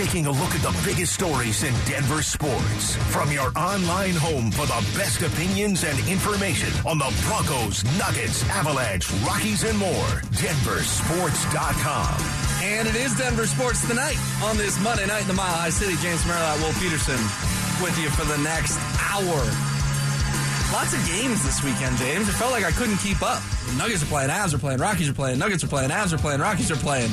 [0.00, 2.96] taking a look at the biggest stories in Denver sports.
[3.12, 9.12] From your online home for the best opinions and information on the Broncos, Nuggets, Avalanche,
[9.28, 10.24] Rockies, and more.
[10.40, 12.16] DenverSports.com.
[12.64, 15.92] And it is Denver Sports Tonight on this Monday night in the Mile High City.
[16.00, 17.20] James Merilatt, Will Peterson
[17.84, 19.44] with you for the next hour.
[20.72, 22.26] Lots of games this weekend, James.
[22.26, 23.42] It felt like I couldn't keep up.
[23.68, 26.18] The Nuggets are playing, Avs are playing, Rockies are playing, Nuggets are playing, Avs are
[26.18, 27.12] playing, Rockies are playing.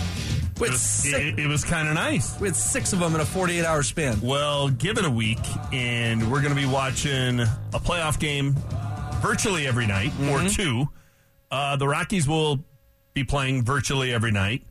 [0.60, 2.40] With It six, it, it was kind of nice.
[2.40, 4.20] We had six of them in a 48 hour span.
[4.22, 5.40] Well, give it a week,
[5.72, 8.56] and we're going to be watching a playoff game
[9.22, 10.88] virtually every night or two.
[11.52, 12.60] Uh, the Rockies will
[13.14, 14.64] be playing virtually every night.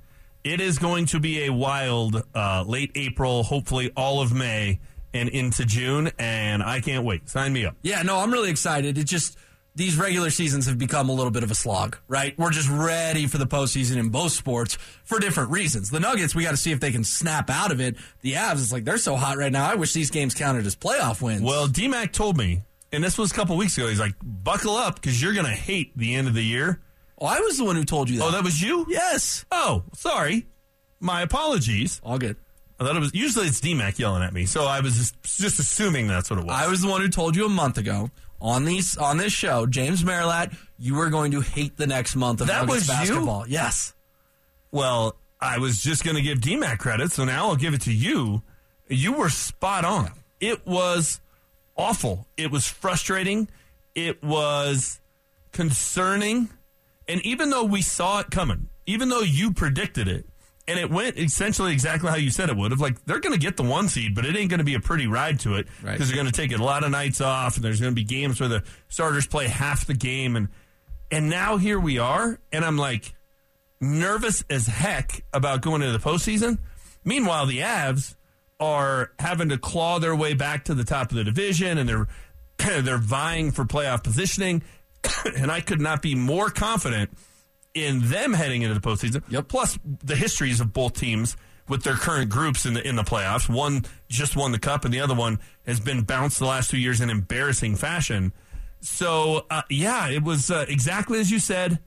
[0.44, 4.80] It is going to be a wild uh, late April, hopefully all of May
[5.12, 7.28] and into June, and I can't wait.
[7.28, 7.76] Sign me up.
[7.82, 8.98] Yeah, no, I'm really excited.
[8.98, 9.36] It just
[9.76, 12.36] these regular seasons have become a little bit of a slog, right?
[12.38, 15.90] We're just ready for the postseason in both sports for different reasons.
[15.90, 17.96] The Nuggets, we got to see if they can snap out of it.
[18.22, 19.70] The Avs, it's like they're so hot right now.
[19.70, 21.42] I wish these games counted as playoff wins.
[21.42, 24.94] Well, DMAC told me, and this was a couple weeks ago, he's like, buckle up
[24.96, 26.80] because you're going to hate the end of the year.
[27.20, 28.24] oh, I was the one who told you that.
[28.24, 28.86] Oh, that was you?
[28.88, 30.46] yes, Oh, sorry.
[31.00, 32.00] My apologies.
[32.02, 32.36] all good.
[32.80, 35.58] I thought it was usually it's DMAC yelling at me, so I was just, just
[35.58, 36.54] assuming that's what it was.
[36.54, 38.10] I was the one who told you a month ago
[38.46, 42.40] on these on this show, James Merilatt, you were going to hate the next month
[42.40, 42.94] of That Nuggets was you?
[42.94, 43.44] basketball.
[43.48, 43.92] Yes.
[44.70, 47.92] well, I was just going to give DMAC credit, so now I'll give it to
[47.92, 48.42] you.
[48.88, 50.12] You were spot on.
[50.40, 51.20] It was
[51.76, 52.26] awful.
[52.38, 53.48] It was frustrating.
[53.94, 55.00] It was
[55.52, 56.48] concerning.
[57.08, 60.26] And even though we saw it coming, even though you predicted it,
[60.68, 63.38] and it went essentially exactly how you said it would have, like they're going to
[63.38, 65.66] get the one seed, but it ain't going to be a pretty ride to it
[65.66, 65.98] because Right.
[66.00, 68.40] they're going to take a lot of nights off, and there's going to be games
[68.40, 70.48] where the starters play half the game, and
[71.10, 73.14] and now here we are, and I'm like
[73.80, 76.58] nervous as heck about going into the postseason.
[77.04, 78.14] Meanwhile, the Avs
[78.58, 82.08] are having to claw their way back to the top of the division, and they're
[82.82, 84.62] they're vying for playoff positioning.
[85.36, 87.10] and I could not be more confident
[87.76, 89.22] in them heading into the postseason.
[89.28, 89.48] Yep.
[89.48, 91.36] Plus the histories of both teams
[91.68, 93.48] with their current groups in the in the playoffs.
[93.48, 96.78] One just won the cup, and the other one has been bounced the last two
[96.78, 98.32] years in embarrassing fashion.
[98.80, 101.78] So uh, yeah, it was uh, exactly as you said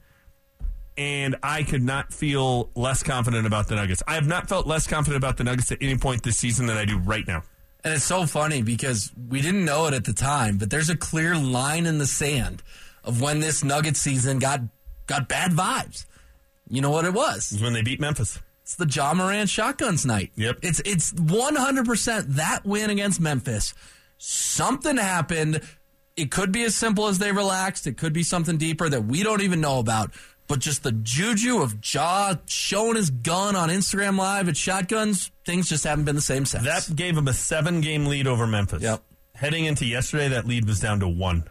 [1.00, 4.02] and I could not feel less confident about the Nuggets.
[4.06, 6.76] I have not felt less confident about the Nuggets at any point this season than
[6.76, 7.42] I do right now.
[7.82, 10.96] And it's so funny because we didn't know it at the time, but there's a
[10.96, 12.62] clear line in the sand
[13.02, 14.60] of when this Nugget season got
[15.10, 16.06] got bad vibes.
[16.68, 17.58] You know what it was?
[17.60, 18.38] When they beat Memphis.
[18.62, 20.30] It's the Ja Morant shotguns night.
[20.36, 20.60] Yep.
[20.62, 23.74] It's it's 100% that win against Memphis.
[24.18, 25.62] Something happened.
[26.16, 27.88] It could be as simple as they relaxed.
[27.88, 30.12] It could be something deeper that we don't even know about.
[30.46, 35.68] But just the juju of Ja showing his gun on Instagram Live at shotguns, things
[35.68, 36.64] just haven't been the same since.
[36.64, 38.82] That gave him a seven game lead over Memphis.
[38.82, 39.02] Yep.
[39.34, 41.44] Heading into yesterday, that lead was down to one.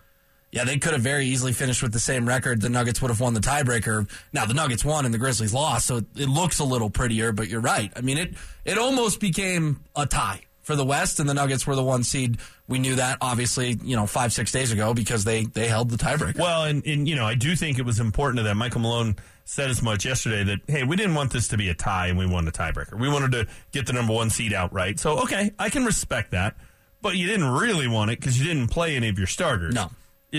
[0.52, 2.62] Yeah, they could have very easily finished with the same record.
[2.62, 4.10] The Nuggets would have won the tiebreaker.
[4.34, 7.32] Now the Nuggets won and the Grizzlies lost, so it looks a little prettier.
[7.32, 7.92] But you're right.
[7.96, 8.34] I mean, it
[8.66, 12.38] it almost became a tie for the West, and the Nuggets were the one seed.
[12.68, 15.98] We knew that obviously, you know, five six days ago because they they held the
[15.98, 16.40] tiebreaker.
[16.40, 18.58] Well, and, and you know, I do think it was important to them.
[18.58, 21.76] Michael Malone said as much yesterday that hey, we didn't want this to be a
[21.76, 23.00] tie, and we won the tiebreaker.
[23.00, 25.00] We wanted to get the number one seed outright.
[25.00, 26.56] So okay, I can respect that.
[27.02, 29.74] But you didn't really want it because you didn't play any of your starters.
[29.74, 29.90] No.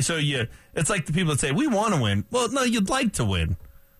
[0.00, 2.24] So you, it's like the people that say we want to win.
[2.30, 3.56] Well, no, you'd like to win.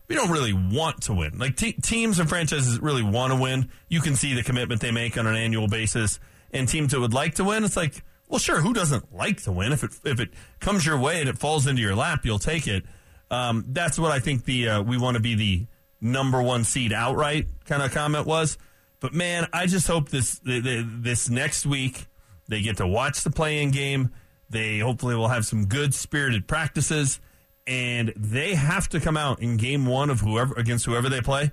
[0.08, 1.38] We don't really want to win.
[1.38, 3.70] Like te- teams and franchises really want to win.
[3.88, 6.18] You can see the commitment they make on an annual basis.
[6.52, 9.52] And teams that would like to win, it's like, well, sure, who doesn't like to
[9.52, 9.72] win?
[9.72, 10.30] If it if it
[10.60, 12.84] comes your way and it falls into your lap, you'll take it.
[13.30, 15.66] Um, that's what I think the uh, we want to be the
[16.00, 18.58] number one seed outright kind of comment was.
[19.00, 22.06] But man, I just hope this this next week
[22.48, 24.10] they get to watch the play-in game.
[24.50, 27.21] They hopefully will have some good spirited practices,
[27.66, 31.53] and they have to come out in game one of whoever against whoever they play.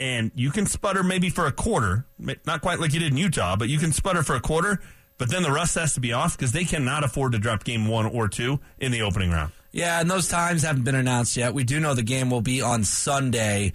[0.00, 3.54] And you can sputter maybe for a quarter, not quite like you did in Utah,
[3.54, 4.80] but you can sputter for a quarter.
[5.18, 7.86] But then the rust has to be off because they cannot afford to drop game
[7.86, 9.52] one or two in the opening round.
[9.70, 11.54] Yeah, and those times haven't been announced yet.
[11.54, 13.72] We do know the game will be on Sunday.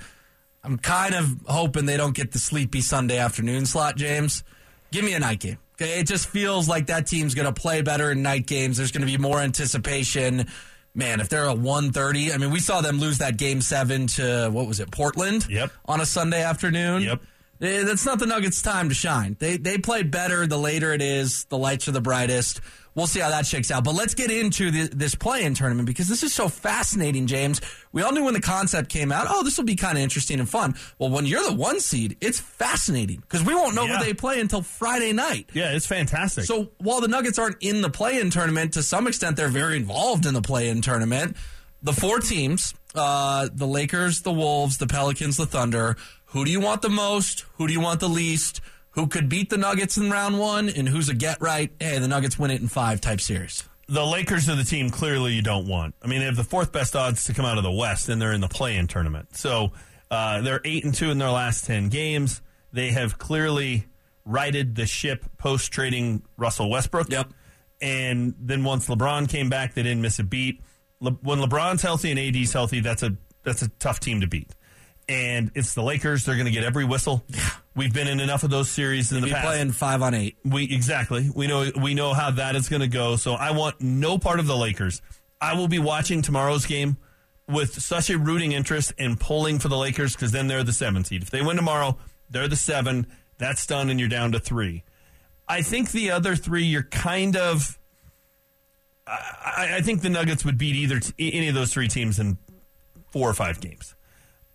[0.63, 4.43] I'm kind of hoping they don't get the sleepy Sunday afternoon slot, James.
[4.91, 5.57] Give me a night game.
[5.79, 8.77] Okay, it just feels like that team's going to play better in night games.
[8.77, 10.47] There's going to be more anticipation.
[10.95, 14.49] Man, if they're a 130, I mean, we saw them lose that game 7 to
[14.51, 14.89] what was it?
[14.89, 15.45] Portland?
[15.47, 15.71] Yep.
[15.85, 17.03] On a Sunday afternoon.
[17.03, 17.21] Yep.
[17.61, 19.35] Eh, That's not the Nuggets' time to shine.
[19.39, 22.61] They they play better the later it is, the lights are the brightest.
[22.97, 23.85] We'll see how that shakes out.
[23.85, 27.61] But let's get into the, this play-in tournament because this is so fascinating, James.
[27.93, 30.39] We all knew when the concept came out, oh, this will be kind of interesting
[30.41, 30.75] and fun.
[30.99, 33.99] Well, when you're the one seed, it's fascinating because we won't know Yeah.
[33.99, 35.49] who they play until Friday night.
[35.53, 36.43] Yeah, it's fantastic.
[36.45, 40.25] So while the Nuggets aren't in the play-in tournament, to some extent they're very involved
[40.25, 41.37] in the play-in tournament.
[41.83, 45.95] The four teams, uh, the Lakers, the Wolves, the Pelicans, the Thunder.
[46.31, 47.45] Who do you want the most?
[47.57, 48.59] Who do you want the least?
[48.97, 50.69] Who could beat the Nuggets in round one?
[50.69, 51.71] And who's a get right?
[51.79, 53.63] Hey, the Nuggets win it in five type series.
[53.87, 55.93] the Lakers are the team clearly you don't want.
[56.01, 58.19] I mean, they have the fourth best odds to come out of the West, and
[58.19, 59.37] they're in the play-in tournament.
[59.37, 59.71] So
[60.09, 62.41] uh, they're eight and two in their last ten games.
[62.73, 63.85] They have clearly
[64.25, 67.11] righted the ship post trading Russell Westbrook.
[67.11, 67.31] Yep.
[67.79, 70.61] And then once LeBron came back, they didn't miss a beat.
[71.01, 74.49] Le- when LeBron's healthy and AD's healthy, that's a that's a tough team to beat.
[75.09, 76.25] And it's the Lakers.
[76.25, 77.25] They're going to get every whistle.
[77.75, 79.45] We've been in enough of those series in the past.
[79.45, 80.37] playing five on eight.
[80.43, 81.29] We exactly.
[81.33, 83.15] We know we know how that is going to go.
[83.15, 85.01] So I want no part of the Lakers.
[85.39, 86.97] I will be watching tomorrow's game
[87.47, 91.05] with such a rooting interest and pulling for the Lakers because then they're the seven
[91.05, 91.21] seed.
[91.21, 91.97] If they win tomorrow,
[92.29, 93.07] they're the seven.
[93.37, 94.83] That's done, and you're down to three.
[95.47, 97.77] I think the other three, you're kind of.
[99.05, 102.37] I, I think the Nuggets would beat either t- any of those three teams in
[103.11, 103.95] four or five games.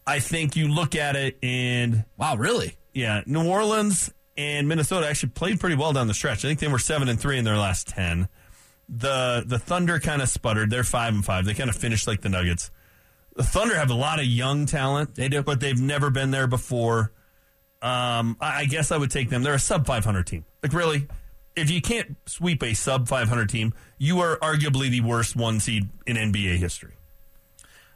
[0.06, 2.76] I think you look at it and Wow, really?
[2.92, 6.44] yeah, New Orleans and Minnesota actually played pretty well down the stretch.
[6.44, 8.28] I think they were seven and three in their last ten.
[8.88, 10.70] The the Thunder kind of sputtered.
[10.70, 11.44] They're five and five.
[11.44, 12.70] They kind of finished like the Nuggets.
[13.36, 15.14] The Thunder have a lot of young talent.
[15.14, 15.42] They do.
[15.42, 17.12] but they've never been there before.
[17.80, 19.42] Um, I, I guess I would take them.
[19.42, 20.44] They're a sub five hundred team.
[20.62, 21.06] Like really,
[21.56, 25.60] if you can't sweep a sub five hundred team, you are arguably the worst one
[25.60, 26.94] seed in NBA history.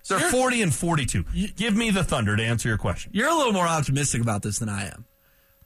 [0.08, 1.24] They're You're- forty and forty two.
[1.56, 3.12] Give me the Thunder to answer your question.
[3.14, 5.04] You're a little more optimistic about this than I am.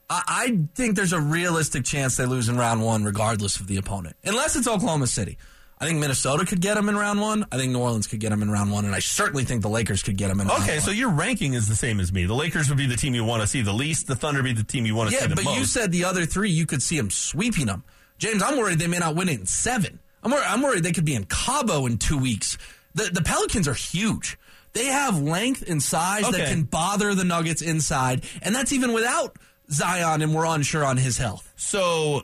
[0.09, 3.77] I, I think there's a realistic chance they lose in round one, regardless of the
[3.77, 5.37] opponent, unless it's Oklahoma City.
[5.79, 7.43] I think Minnesota could get them in round one.
[7.51, 9.69] I think New Orleans could get them in round one, and I certainly think the
[9.69, 10.47] Lakers could get them in.
[10.47, 12.25] round Okay, so your ranking is the same as me.
[12.25, 14.05] The Lakers would be the team you want to see the least.
[14.05, 16.05] The Thunder be the team you want to yeah, see the but you said the
[16.05, 17.83] other three you could see them sweeping them.
[18.19, 19.99] James, I'm worried they may not win it in seven.
[20.21, 22.59] I'm worried, I'm worried they could be in Cabo in two weeks.
[22.95, 24.37] The the Pelicans are huge.
[24.73, 29.35] They have length and size that can bother the Nuggets inside, and that's even without
[29.69, 31.51] Zion, and we're unsure on his health.
[31.55, 32.23] so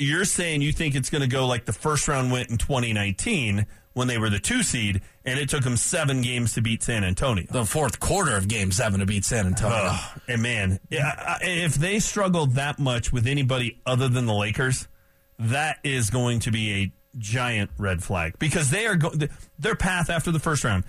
[0.00, 3.66] you're saying you think it's going to go like the first round went in 2019
[3.94, 7.02] when they were the two seed, and it took them seven games to beat San
[7.02, 7.44] Antonio.
[7.50, 9.92] The fourth quarter of Game Seven to beat San Antonio.
[10.28, 14.86] And man, yeah, if they struggled that much with anybody other than the Lakers,
[15.40, 19.12] that is going to be a giant red flag because they are go-
[19.58, 20.84] their path after the first round.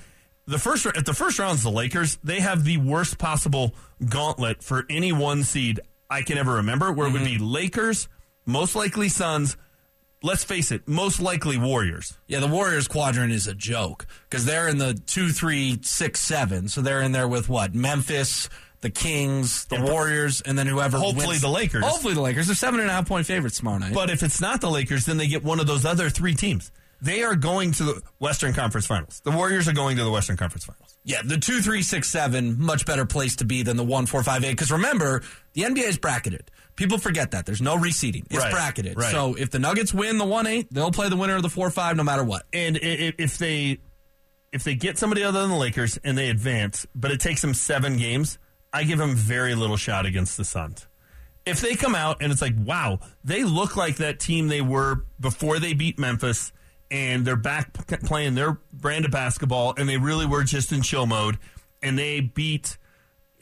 [0.46, 4.86] The first if the first round's the Lakers, they have the worst possible gauntlet for
[4.90, 5.80] any one seed
[6.10, 7.38] I can ever remember, where it would mm-hmm.
[7.38, 8.08] be Lakers,
[8.46, 9.58] most likely Suns.
[10.22, 12.18] Let's face it, most likely Warriors.
[12.28, 16.68] Yeah, the Warriors quadrant is a joke because they're in the two, three, six, seven.
[16.68, 17.74] So they're in there with what?
[17.74, 18.50] Memphis,
[18.82, 20.98] the Kings, the Yeah, Warriors, and then whoever.
[20.98, 21.84] Hopefully wins- the Lakers.
[21.86, 22.48] Hopefully the Lakers.
[22.48, 23.94] They're seven and a half point favorites tomorrow night.
[23.94, 26.72] But if it's not the Lakers, then they get one of those other three teams.
[27.02, 29.22] They are going to the Western Conference Finals.
[29.24, 30.98] The Warriors are going to the Western Conference Finals.
[31.06, 34.22] yeah, the two, three, six, seven, much better place to be than the one, four,
[34.22, 34.52] five, eight.
[34.52, 35.22] Because remember,
[35.54, 36.52] the NBA is bracketed.
[36.76, 38.26] People forget that there's no reseeding.
[38.30, 38.98] It's Right, bracketed.
[38.98, 39.12] right.
[39.12, 41.70] So if the Nuggets win the one eight, they'll play the winner of the four
[41.70, 42.44] five no matter what.
[42.52, 43.80] And if they
[44.52, 47.54] if they get somebody other than the Lakers and they advance, but it takes them
[47.54, 48.38] seven games,
[48.72, 50.88] I give them very little shot against the Suns.
[51.46, 55.06] If they come out and it's like, wow, they look like that team they were
[55.20, 56.52] before they beat Memphis,
[56.92, 61.06] and they're back playing their brand of basketball, and they really were just in chill
[61.06, 61.38] mode,
[61.82, 62.78] and they beat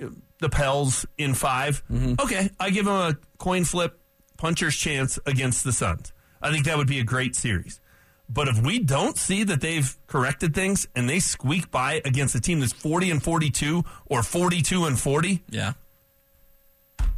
[0.02, 0.08] uh,
[0.40, 2.14] the Pels in 5 mm-hmm.
[2.20, 4.00] Okay, I give them a coin flip
[4.38, 6.14] puncher's chance against the Suns.
[6.42, 7.80] I think that would be a great series.
[8.30, 12.42] But if we don't see that they've corrected things and they squeak by against a
[12.42, 15.74] team that's 40 and 42 or 42 and 40, Yeah.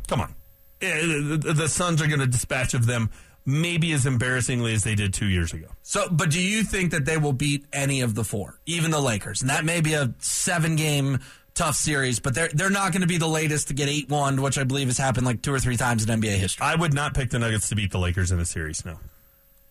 [0.08, 0.36] come on.
[0.82, 3.10] Eh, The, Suns are going to dispatch of them
[3.46, 5.68] maybe as embarrassingly as they did two years ago.
[5.82, 9.00] So, but do you think that they will beat any of the four, even the
[9.02, 9.42] Lakers?
[9.42, 11.20] And that may be a seven game
[11.56, 14.42] tough series, but they're they're not going to be the latest to get eight one,
[14.42, 16.64] which I believe has happened like two or three times in NBA history.
[16.66, 19.00] I would not pick the Nuggets to beat the Lakers in a series, no.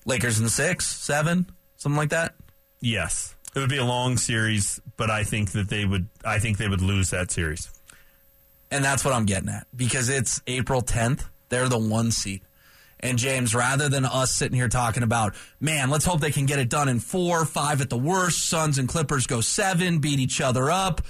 [0.09, 2.35] Lakers in six, seven, something like that.
[2.81, 3.37] Yes.
[3.55, 6.69] It would be a long series, but I think that they would I think they
[6.69, 7.71] would lose that series.
[8.71, 11.25] And that's what I'm getting at because it's April 10th.
[11.51, 12.43] They're the one seed.
[13.01, 16.59] And James, rather than us sitting here talking about, man, let's hope they can get
[16.59, 18.49] it done in four, five at the worst.
[18.49, 21.03] Suns and Clippers go seven, beat each other up.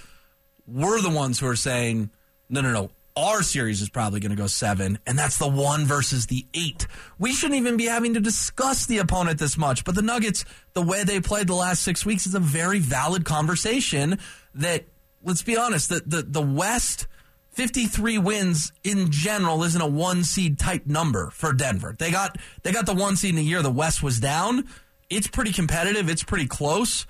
[0.66, 2.10] We're the ones who are saying,
[2.50, 2.90] no, no, no.
[3.18, 6.86] Our series is probably going to go seven, and that's the one versus the eight.
[7.18, 10.44] We shouldn't even be having to discuss the opponent this much, but the Nuggets,
[10.74, 14.18] the way they played the last six weeks, is a very valid conversation.
[14.54, 14.84] That
[15.22, 17.06] let's be honest, the the, the West.
[17.52, 21.96] 53 wins in general isn't a one seed type number for Denver.
[21.98, 24.68] They got they got the one seed in the year the West was down.
[25.10, 26.08] It's pretty competitive.
[26.08, 27.04] It's pretty close.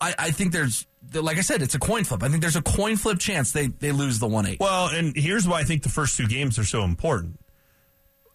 [0.00, 2.22] I, I think there's like I said, it's a coin flip.
[2.22, 4.60] I think there's a coin flip chance they they lose the one eight.
[4.60, 7.38] Well, and here's why I think the first two games are so important.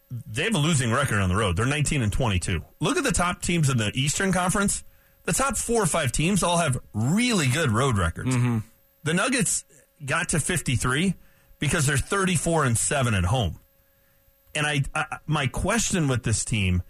[0.10, 1.58] They have a losing record on the road.
[1.58, 2.64] They're 19 and 22.
[2.80, 4.84] Look at the top teams in the Eastern Conference.
[5.24, 8.34] The top four or five teams all have really good road records.
[8.34, 8.60] Mm-hmm.
[9.04, 9.66] The Nuggets
[10.06, 11.16] got to 53
[11.60, 13.60] because they're 34 and 7 at home.
[14.56, 16.84] And I, I my question with this team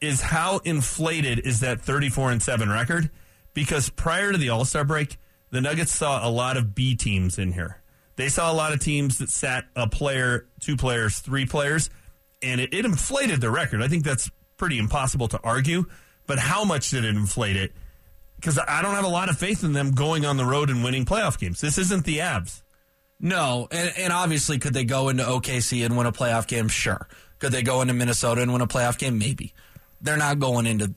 [0.00, 3.10] is how inflated is that 34 and 7 record?
[3.58, 5.16] Because prior to the All-Star break,
[5.50, 7.82] the Nuggets saw a lot of B teams in here.
[8.14, 11.90] They saw a lot of teams that sat a player, two players, three players,
[12.40, 13.82] and it, it inflated the record.
[13.82, 15.86] I think that's pretty impossible to argue.
[16.28, 17.72] But how much did it inflate it?
[18.36, 20.84] Because I don't have a lot of faith in them going on the road and
[20.84, 21.60] winning playoff games.
[21.60, 22.62] This isn't the Avs.
[23.18, 26.68] No, and, and obviously, could they go into OKC and win a playoff game?
[26.68, 27.08] Sure.
[27.40, 29.18] Could they go into Minnesota and win a playoff game?
[29.18, 29.52] Maybe.
[30.00, 30.94] They're not going into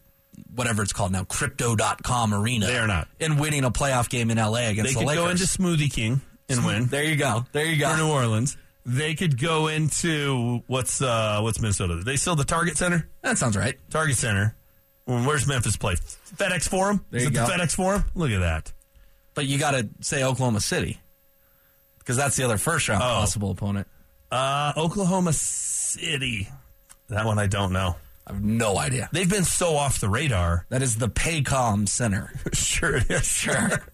[0.53, 2.65] whatever it's called now, crypto.com arena.
[2.67, 3.07] They are not.
[3.19, 6.21] And winning a playoff game in LA against They the could go into Smoothie King
[6.49, 7.45] and win There you go.
[7.51, 8.05] There you for go.
[8.07, 8.57] New Orleans.
[8.85, 12.01] They could go into what's uh what's Minnesota?
[12.03, 13.07] They still the Target Center?
[13.21, 13.77] That sounds right.
[13.91, 14.55] Target Center.
[15.05, 15.95] Where's Memphis play?
[15.95, 17.05] FedEx Forum?
[17.11, 17.45] There Is it go.
[17.45, 18.05] the FedEx Forum?
[18.15, 18.71] Look at that.
[19.33, 20.99] But you got to say Oklahoma City
[21.99, 23.05] because that's the other first round Oh.
[23.05, 23.87] possible opponent.
[24.31, 26.47] Uh, Oklahoma City.
[27.09, 27.95] That one I don't know.
[28.27, 29.09] I have no idea.
[29.11, 30.65] They've been so off the radar.
[30.69, 32.31] That is the Paycom Center.
[32.53, 33.25] sure it is.
[33.25, 33.69] Sure.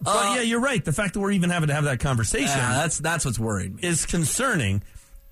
[0.00, 0.84] But uh, yeah, you're right.
[0.84, 3.74] The fact that we're even having to have that conversation yeah, that's that's what's worried
[3.74, 3.82] me.
[3.82, 4.82] is concerning.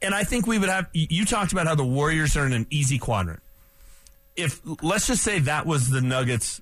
[0.03, 0.89] And I think we would have.
[0.93, 3.41] You talked about how the Warriors are in an easy quadrant.
[4.37, 6.61] If let's just say that was the Nuggets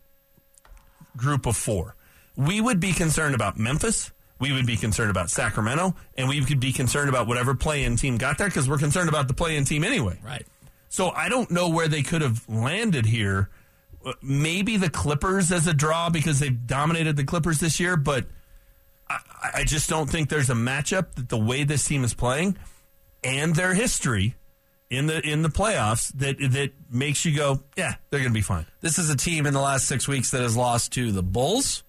[1.16, 1.96] group of four,
[2.36, 4.12] we would be concerned about Memphis.
[4.38, 8.18] We would be concerned about Sacramento, and we could be concerned about whatever play-in team
[8.18, 10.18] got there because we're concerned about the play-in team anyway.
[10.22, 10.44] Right.
[10.92, 13.48] So I don't know where they could have landed here.
[14.20, 18.26] Maybe the Clippers as a draw because they've dominated the Clippers this year, but
[19.08, 19.20] I,
[19.54, 22.58] I just don't think there's a matchup that the way this team is playing
[23.24, 24.34] and their history
[24.90, 28.42] in the in the playoffs that that makes you go, yeah, they're going to be
[28.42, 28.66] fine.
[28.82, 31.84] This is a team in the last six weeks that has lost to the Bulls,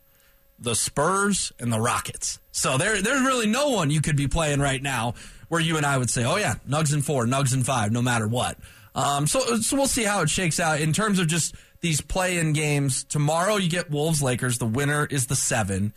[0.58, 2.40] the Spurs, and the Rockets.
[2.54, 5.16] So there, there's really no one you could be playing right now
[5.50, 8.02] where you and I would say, "Oh yeah, Nugs and four, Nugs and five, no
[8.02, 8.58] matter what."
[8.96, 12.54] Um, so, so we'll see how it shakes out in terms of just these play-in
[12.54, 13.04] games.
[13.04, 14.58] Tomorrow you get Wolves Lakers.
[14.58, 15.94] The winner is the seven,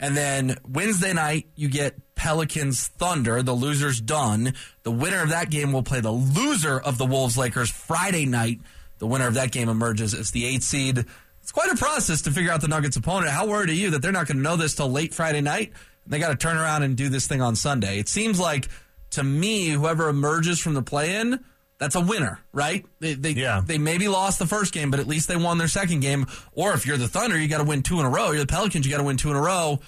[0.00, 3.42] and then Wednesday night you get Pelicans Thunder.
[3.42, 4.54] The loser's done.
[4.82, 8.60] The winner of that game will play the loser of the Wolves Lakers Friday night.
[8.98, 11.04] The winner of that game emerges as the eight seed.
[11.42, 13.30] It's quite a process to figure out the Nuggets' opponent.
[13.30, 15.72] How worried are you that they're not going to know this till late Friday night?
[16.06, 17.98] They got to turn around and do this thing on Sunday.
[17.98, 18.68] It seems like
[19.10, 21.44] to me, whoever emerges from the play-in,
[21.78, 22.84] that's a winner, right?
[23.00, 23.62] They they, Yeah.
[23.64, 26.26] they maybe lost the first game, but at least they won their second game.
[26.52, 28.30] Or if you're the Thunder, you got to win two in a row.
[28.32, 29.78] You're the Pelicans, you got to win two in a row.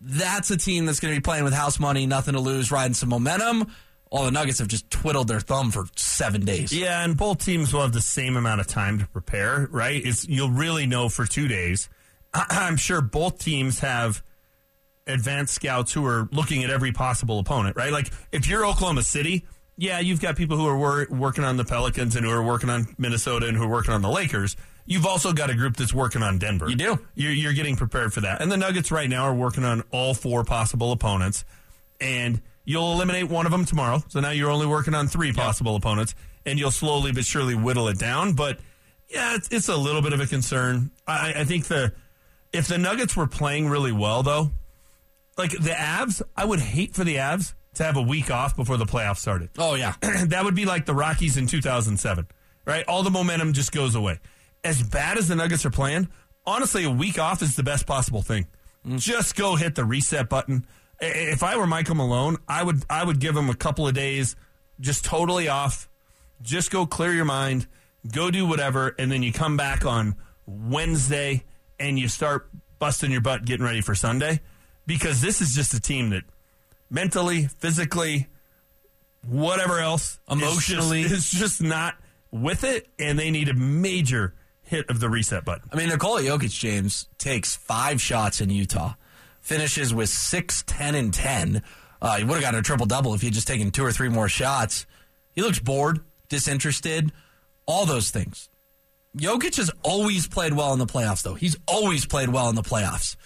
[0.00, 2.94] That's a team that's going to be playing with house money, nothing to lose, riding
[2.94, 3.70] some momentum.
[4.10, 6.70] All the Nuggets have just twiddled their thumb for seven days.
[6.72, 10.04] Yeah, and both teams will have the same amount of time to prepare, right?
[10.04, 11.88] It's you'll really know for two days.
[12.34, 14.22] I'm sure both teams have
[15.06, 17.90] advanced scouts who are looking at every possible opponent, right?
[17.92, 19.46] Like if you're Oklahoma City,
[19.82, 22.70] yeah, you've got people who are wor- working on the Pelicans and who are working
[22.70, 24.56] on Minnesota and who are working on the Lakers.
[24.86, 26.70] You've also got a group that's working on Denver.
[26.70, 27.00] You do.
[27.16, 28.40] You're, you're getting prepared for that.
[28.40, 31.44] And the Nuggets right now are working on all four possible opponents.
[32.00, 34.04] And you'll eliminate one of them tomorrow.
[34.06, 36.14] So now you're only working on three possible opponents.
[36.46, 38.34] And you'll slowly but surely whittle it down.
[38.34, 38.60] But
[39.08, 40.92] yeah, it's, it's a little bit of a concern.
[41.08, 41.92] I, I think the
[42.52, 44.52] if the Nuggets were playing really well, though,
[45.36, 48.76] like the Avs, I would hate for the Avs to have a week off before
[48.76, 49.94] the playoffs started Oh, yeah.
[50.26, 52.26] that would be like the Rockies in 2007,
[52.66, 52.84] right?
[52.86, 54.20] All the momentum just goes away.
[54.64, 56.08] As bad as the Nuggets are playing,
[56.46, 58.46] honestly, a week off is the best possible thing.
[58.86, 58.98] Mm.
[59.00, 60.66] Just go hit the reset button.
[61.00, 64.36] If I were Michael Malone, I would I would give him a couple of days
[64.78, 65.88] just totally off.
[66.42, 67.66] Just go clear your mind,
[68.12, 70.14] go do whatever, and then you come back on
[70.46, 71.44] Wednesday
[71.80, 72.48] and you start
[72.78, 74.40] busting your butt getting ready for Sunday.
[74.86, 76.24] Because this is just a team that
[76.92, 78.28] mentally, physically,
[79.26, 81.02] whatever else, Emotionally.
[81.02, 81.96] is just, just not
[82.30, 85.68] with it, and they need a major hit of the reset button.
[85.72, 88.94] I mean, Nikola Jokic, James, takes five shots in Utah,
[89.40, 91.62] finishes with 6, 10, and 10.
[92.00, 93.92] Uh, he would have gotten a triple double if he had just taken two or
[93.92, 94.86] three more shots.
[95.32, 97.12] He looks bored, disinterested,
[97.66, 98.48] all those things.
[99.16, 101.34] Jokic has always played well in the playoffs, though.
[101.34, 103.16] He's always played well in the playoffs.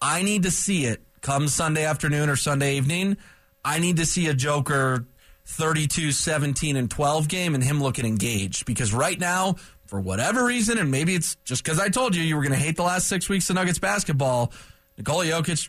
[0.00, 3.16] I need to see it come Sunday afternoon or Sunday evening.
[3.64, 5.06] I need to see a Joker
[5.46, 10.78] 32, 17, and 12 game and him looking engaged because right now, for whatever reason,
[10.78, 13.08] and maybe it's just because I told you you were going to hate the last
[13.08, 14.52] six weeks of Nuggets basketball,
[14.96, 15.68] Nikola Jokic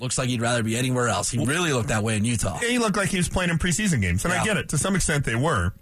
[0.00, 1.30] looks like he'd rather be anywhere else.
[1.30, 2.58] He really looked that way in Utah.
[2.58, 4.42] He looked like he was playing in preseason games, and Yeah.
[4.42, 4.68] I get it.
[4.70, 5.72] To some extent, they were.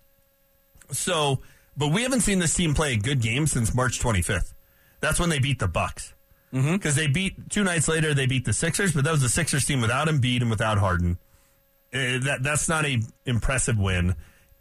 [0.90, 1.40] So,
[1.76, 4.52] but we haven't seen this team play a good game since March 25th.
[5.00, 6.14] That's when they beat the Bucks.
[6.52, 9.64] Because they beat two nights later, they beat the Sixers, but that was the Sixers
[9.64, 11.16] team without Embiid and without Harden.
[11.94, 14.14] Uh, that that's not a impressive win.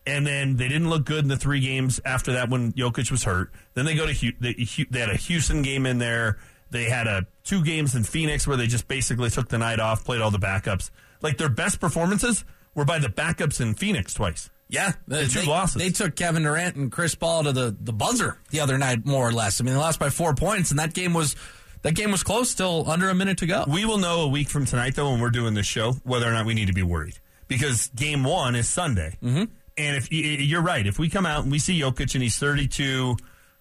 [0.05, 3.23] And then they didn't look good in the three games after that when Jokic was
[3.23, 3.51] hurt.
[3.73, 4.53] Then they go to they,
[4.89, 6.39] they had a Houston game in there.
[6.71, 10.05] They had a two games in Phoenix where they just basically took the night off,
[10.05, 10.89] played all the backups.
[11.21, 14.49] Like their best performances were by the backups in Phoenix twice.
[14.69, 15.81] Yeah, they, two they- losses.
[15.81, 19.27] They took Kevin Durant and Chris Paul to the, the buzzer the other night, more
[19.27, 19.59] or less.
[19.59, 21.35] I mean, they lost by four points, and that game was
[21.83, 23.65] that game was close, still under a minute to go.
[23.67, 26.31] We will know a week from tonight, though, when we're doing this show, whether or
[26.31, 29.17] not we need to be worried because game one is Sunday.
[29.21, 29.43] Mm-hmm.
[29.77, 33.17] And if you're right, if we come out and we see Jokic and he's 32,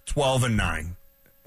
[0.06, 0.96] 12, and 9,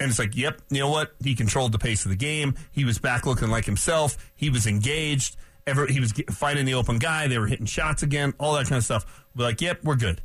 [0.00, 1.14] and it's like, yep, you know what?
[1.22, 2.54] He controlled the pace of the game.
[2.72, 4.32] He was back looking like himself.
[4.34, 5.36] He was engaged.
[5.66, 7.28] Ever, he was fighting the open guy.
[7.28, 9.24] They were hitting shots again, all that kind of stuff.
[9.36, 10.20] We're like, yep, we're good.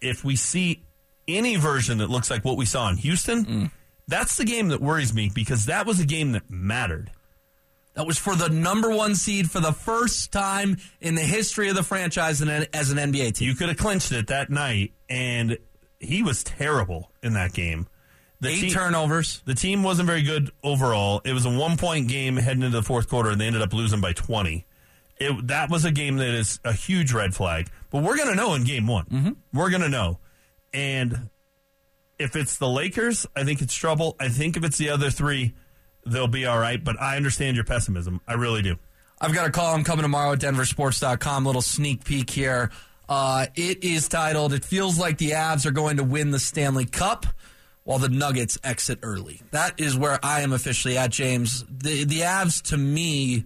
[0.00, 0.84] If we see
[1.26, 3.70] any version that looks like what we saw in Houston,
[4.08, 7.10] that's the game that worries me because that was a game that mattered.
[7.94, 11.76] That was for the number one seed for the first time in the history of
[11.76, 13.48] the franchise as an NBA team.
[13.48, 15.56] You could have clinched it that night, and
[15.98, 17.86] he was terrible in that game.
[18.38, 19.40] The Eight team, turnovers.
[19.46, 21.22] the team wasn't very good overall.
[21.24, 23.72] It was a one point game heading into the fourth quarter, and they ended up
[23.72, 24.66] losing by 20.
[25.18, 27.70] It, that was a game that is a huge red flag.
[27.88, 29.06] But we're going to know in game one.
[29.06, 29.30] Mm-hmm.
[29.58, 30.18] We're going to know.
[30.74, 31.30] And
[32.18, 34.16] if it's the Lakers, I think it's trouble.
[34.18, 35.54] I think if it's the other three,
[36.04, 36.82] they'll be all right.
[36.82, 38.20] But I understand your pessimism.
[38.26, 38.76] I really do.
[39.20, 41.46] I've got a column coming tomorrow at denversports.com.
[41.46, 42.70] Little sneak peek here.
[43.08, 46.86] Uh, it is titled, It Feels Like the Avs Are Going to Win the Stanley
[46.86, 47.24] Cup
[47.84, 49.40] while the Nuggets exit early.
[49.52, 51.64] That is where I am officially at, James.
[51.70, 53.44] The, the Avs, to me,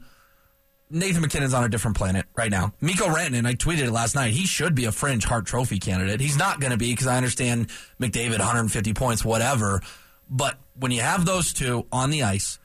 [0.91, 2.73] Nathan MacKinnon's on a different planet right now.
[2.81, 4.33] Mikko Rantanen, I tweeted it last night.
[4.33, 6.21] He should be a fringe Hart Trophy candidate.
[6.21, 7.69] He's not going to be because I understand
[8.01, 9.81] McDavid, 150 points, whatever.
[10.29, 12.59] But when you have those two on the ice,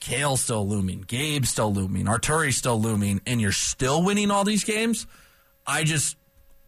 [0.00, 4.64] Cale's still looming, Gabe's still looming, Artturi's still looming, and you're still winning all these
[4.64, 5.06] games.
[5.66, 6.16] I just,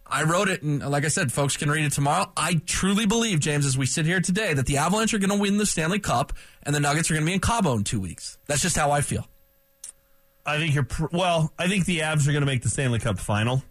[0.06, 2.30] I wrote it, and like I said, folks can read it tomorrow.
[2.36, 5.40] I truly believe, James, as we sit here today, that the Avalanche are going to
[5.40, 8.00] win the Stanley Cup, and the Nuggets are going to be in Cabo in two
[8.00, 8.38] weeks.
[8.46, 9.26] That's just how I feel.
[10.48, 11.52] I think you're pr- well.
[11.58, 13.62] I think the Avs are going to make the Stanley Cup final,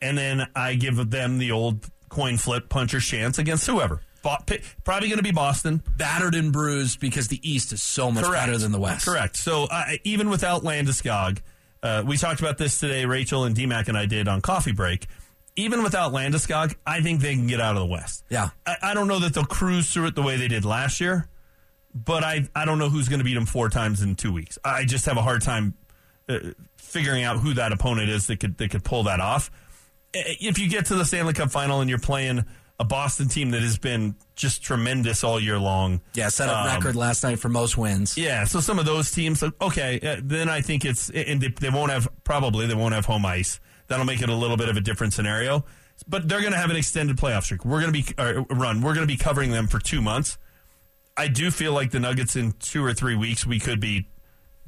[0.00, 4.00] and then I give them the old coin flip puncher's chance against whoever.
[4.22, 5.82] Bo- pi- probably going to be Boston.
[5.96, 9.06] Battered and bruised because the East is so much better than the West.
[9.06, 9.36] Correct.
[9.36, 11.40] So uh, even without Landeskog,
[11.82, 13.04] uh, we talked about this today.
[13.04, 15.06] Rachel and DMAC and I did on coffee break.
[15.54, 18.24] Even without Landeskog, I think they can get out of the West.
[18.28, 18.50] Yeah.
[18.66, 21.28] I, I don't know that they'll cruise through it the way they did last year,
[21.94, 24.58] but I I don't know who's going to beat them four times in two weeks.
[24.64, 25.74] I just have a hard time
[26.28, 26.38] uh,
[26.76, 29.50] figuring out who that opponent is that could that could pull that off.
[30.14, 32.44] If you get to the Stanley Cup final and you're playing
[32.78, 36.66] a Boston team that has been just tremendous all year long, Yeah, set a um,
[36.66, 38.16] record last night for most wins.
[38.18, 41.70] yeah, so some of those teams, okay, uh, then I think it's and they, they
[41.70, 43.60] won't have probably they won't have home ice.
[43.88, 45.64] That'll make it a little bit of a different scenario.
[46.06, 47.64] But they're going to have an extended playoff streak.
[47.64, 48.82] We're going to be uh, run.
[48.82, 50.36] We're going to be covering them for two months.
[51.16, 54.08] I do feel like the Nuggets in two or three weeks we could be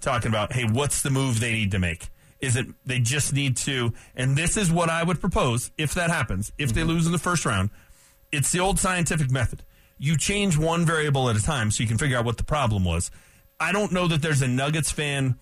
[0.00, 2.08] talking about, hey, what's the move they need to make?
[2.40, 3.92] Is it they just need to?
[4.14, 6.52] And this is what I would propose if that happens.
[6.58, 6.90] If they mm-hmm.
[6.90, 7.70] lose in the first round,
[8.30, 9.64] it's the old scientific method.
[9.98, 12.84] You change one variable at a time so you can figure out what the problem
[12.84, 13.10] was.
[13.58, 15.36] I don't know that there's a Nuggets fan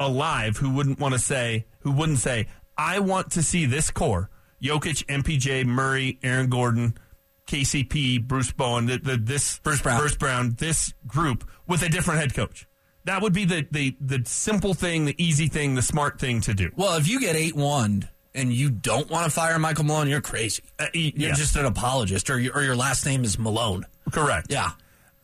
[0.00, 4.30] alive who wouldn't want to say, who wouldn't say, I want to see this core
[4.62, 6.98] Jokic, MPJ, Murray, Aaron Gordon,
[7.46, 10.00] KCP, Bruce Bowen, the, the, this Bruce Brown.
[10.00, 12.66] Bruce Brown, this group with a different head coach.
[13.06, 16.54] That would be the, the, the simple thing, the easy thing, the smart thing to
[16.54, 16.70] do.
[16.76, 20.20] Well, if you get 8 1 and you don't want to fire Michael Malone, you're
[20.20, 20.62] crazy.
[20.78, 21.34] Uh, You're yeah.
[21.34, 23.86] just an apologist, or, your- or your last name is Malone.
[24.12, 24.48] Correct.
[24.50, 24.72] Yeah.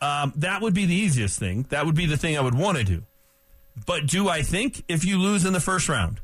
[0.01, 1.65] Um, that would be the easiest thing.
[1.69, 3.03] That would be the thing I would want to do.
[3.85, 6.19] But do I think if you lose in the first round,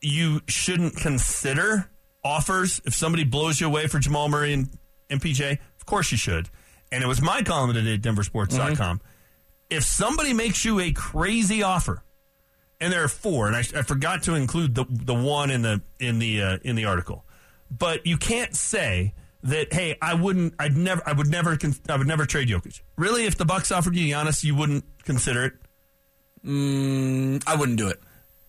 [0.00, 1.90] you shouldn't consider
[2.24, 4.68] offers if somebody blows you away for Jamal Murray and
[5.10, 5.58] MPJ?
[5.78, 6.48] Of course you should.
[6.92, 9.00] And it was my column today at denversports.com.
[9.70, 12.02] If somebody makes you a crazy offer
[12.80, 15.82] and there are four, and I, I forgot to include the the one in the
[15.98, 17.24] in the uh, in the article.
[17.70, 21.56] But you can't say that hey, I wouldn't, I'd never, I would never,
[21.88, 22.80] I would never trade Jokic.
[22.96, 25.52] Really, if the Bucks offered you Giannis, you wouldn't consider it,
[26.44, 28.00] I wouldn't do it.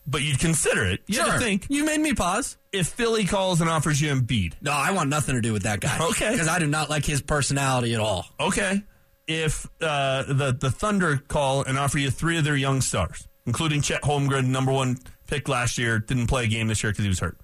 [0.07, 1.01] but you'd consider it.
[1.07, 1.37] You sure.
[1.39, 2.57] think You made me pause.
[2.71, 4.53] if Philly calls and offers you Embiid?
[4.61, 5.97] No, I want nothing to do with that guy.
[6.09, 6.31] Okay.
[6.31, 8.25] Because I do not like his personality at all.
[8.39, 8.81] Okay,
[9.29, 13.81] if uh, the the Thunder call and offer you three of their young stars, including
[13.81, 17.09] Chet Holmgren, number one pick last year, didn't play a game this year because he
[17.09, 17.37] was hurt.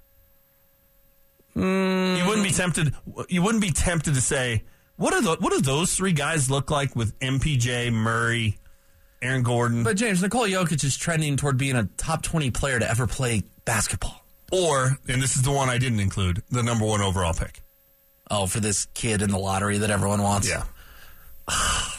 [1.54, 2.92] You wouldn't be tempted.
[3.28, 4.64] You wouldn't be tempted to say,
[4.96, 8.58] "What are the, what do those three guys look like with MPJ, Murray,
[9.22, 12.90] Aaron Gordon?" But James, Nikola Jokic is trending toward being a top 20 player to
[12.90, 14.24] ever play basketball.
[14.52, 17.62] or, and this is the one I didn't include, the number one overall pick.
[18.30, 20.48] Oh, for this kid in the lottery that everyone wants.
[20.48, 20.64] I,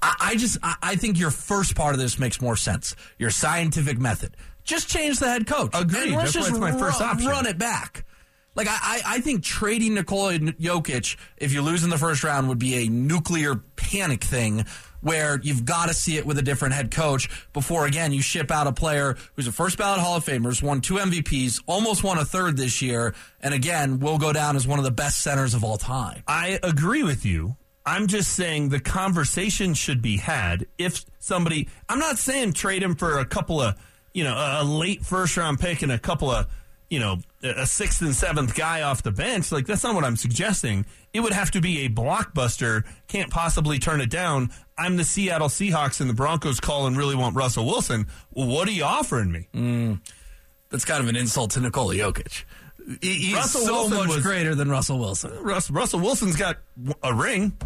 [0.00, 2.94] I just, I, think your first part of this makes more sense.
[3.18, 4.36] Your scientific method.
[4.62, 5.70] Just change the head coach.
[5.74, 6.14] Agreed.
[6.14, 7.28] Let's That's just my first run, option.
[7.28, 8.04] Run it back.
[8.54, 12.48] Like I, I, I think trading Nikola Jokic if you lose in the first round
[12.48, 14.66] would be a nuclear panic thing
[15.00, 18.50] where you've got to see it with a different head coach before again you ship
[18.50, 22.18] out a player who's a first ballot Hall of Famers, won two MVPs, almost won
[22.18, 25.54] a third this year, and again will go down as one of the best centers
[25.54, 26.24] of all time.
[26.26, 27.56] I agree with you.
[27.88, 31.68] I'm just saying the conversation should be had if somebody.
[31.88, 33.76] I'm not saying trade him for a couple of,
[34.14, 36.46] you know, a late first round pick and a couple of,
[36.90, 39.52] you know, a sixth and seventh guy off the bench.
[39.52, 40.86] Like that's not what I'm suggesting.
[41.12, 42.84] It would have to be a blockbuster.
[43.06, 44.50] Can't possibly turn it down.
[44.76, 48.06] I'm the Seattle Seahawks and the Broncos call and really want Russell Wilson.
[48.32, 49.48] Well, what are you offering me?
[49.52, 49.94] Hmm.
[50.70, 52.44] That's kind of an insult to Nikola Jokic.
[53.02, 55.32] He- He's Russell so Wilson much was- greater than Russell Wilson.
[55.42, 56.58] Russ, Russell Wilson's got
[57.02, 57.56] a ring.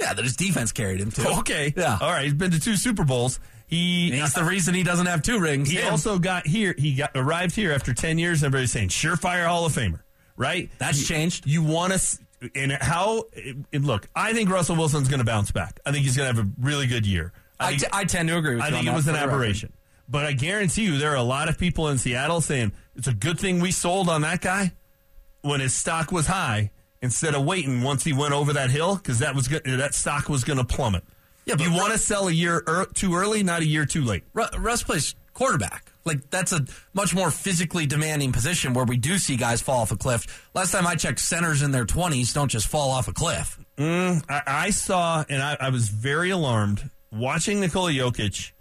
[0.00, 1.26] Yeah, that his defense carried him too.
[1.40, 1.74] Okay.
[1.76, 1.98] Yeah.
[2.00, 2.24] All right.
[2.24, 3.40] He's been to two Super Bowls.
[3.66, 5.68] He He's the reason he doesn't have two rings.
[5.70, 5.90] He Him.
[5.92, 6.74] also got here.
[6.78, 8.42] He got arrived here after ten years.
[8.42, 10.00] Everybody's saying surefire Hall of Famer,
[10.36, 10.70] right?
[10.78, 11.46] That's You- changed.
[11.46, 13.24] You want to, and how?
[13.72, 15.80] And look, I think Russell Wilson's going to bounce back.
[15.84, 17.32] I think he's going to have a really good year.
[17.60, 18.74] I, think, t- I tend to agree with I you.
[18.76, 19.34] think it was an for the record.
[19.34, 19.72] aberration.
[20.08, 23.12] But I guarantee you, there are a lot of people in Seattle saying it's a
[23.12, 24.72] good thing we sold on that guy
[25.42, 26.70] when his stock was high
[27.02, 30.28] instead of waiting once he went over that hill because that was good, that stock
[30.28, 31.04] was going to plummet.
[31.44, 34.22] Yeah, you want to sell a year er, too early, not a year too late.
[34.34, 35.90] Ru- Russ plays quarterback.
[36.04, 39.92] Like that's a much more physically demanding position where we do see guys fall off
[39.92, 40.48] a cliff.
[40.54, 43.58] Last time I checked, centers in their twenties don't just fall off a cliff.
[44.28, 48.52] I, I saw, and I, I was very alarmed watching Nikola Jokic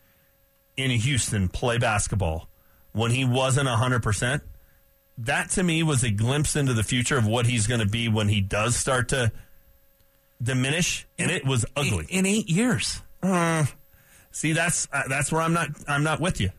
[0.75, 2.47] in Houston play basketball
[2.91, 4.41] when he wasn't 100%.
[5.19, 8.07] That to me was a glimpse into the future of what he's going to be
[8.07, 9.31] when he does start to
[10.41, 12.05] diminish, and it was ugly.
[12.09, 13.01] In, in eight years.
[14.31, 16.51] See, that's uh, that's where I'm not I'm not with you.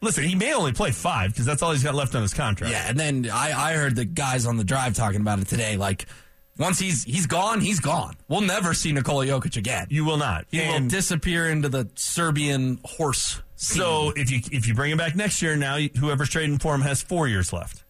[0.00, 2.72] Listen, he may only play five because that's all he's got left on his contract.
[2.72, 5.76] Yeah, and then I, I heard the guys on the drive talking about it today.
[5.76, 6.06] Like
[6.58, 8.16] once he's he's gone, he's gone.
[8.28, 9.88] We'll never see Nikola Jokic again.
[9.90, 10.46] You will not.
[10.50, 13.42] he will And- disappear into the Serbian horse.
[13.56, 13.76] Scene.
[13.82, 16.80] So if you if you bring him back next year, now whoever's trading for him
[16.80, 17.84] has four years left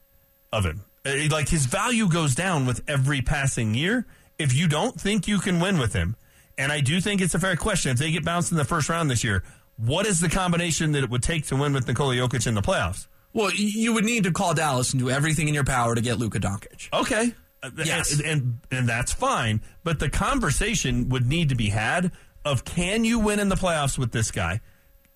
[0.52, 0.84] of him.
[1.06, 4.06] Uh, Like his value goes down with every passing year.
[4.38, 6.16] If you don't think you can win with him,
[6.58, 8.88] and I do think it's a fair question, if they get bounced in the first
[8.88, 9.42] round this year,
[9.76, 12.62] what is the combination that it would take to win with Nikola Jokic in the
[12.62, 13.06] playoffs?
[13.32, 16.18] well, you would need to call Dallas and do everything in your power to get
[16.18, 16.88] Luka Doncic.
[16.92, 17.32] Okay.
[17.62, 18.12] Uh, Yes.
[18.18, 22.10] And, and and that's fine, but the conversation would need to be had
[22.44, 24.60] of can you win in the playoffs with this guy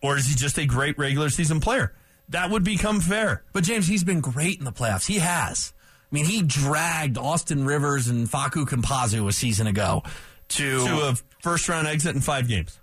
[0.03, 1.93] or is he just a great regular season player?
[2.31, 3.45] That would become fair.
[3.53, 5.07] But James, he's been great in the playoffs.
[5.07, 5.73] He has.
[6.11, 10.03] I mean, he dragged Austin Rivers and Facu Campazzo a season ago
[10.51, 12.79] to, to a first round exit in 5 games.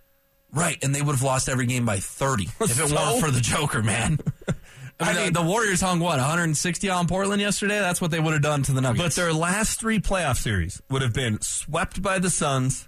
[0.52, 2.96] right, and they would have lost every game by thirty if it So?
[2.96, 4.20] weren't for the Joker, man.
[4.50, 4.58] I mean,
[5.00, 7.80] I mean- the, the Warriors hung what 160 on Portland yesterday.
[7.80, 9.02] That's what they would have done to the Nuggets.
[9.04, 12.88] But their last 3 playoff series would have been swept by the Suns,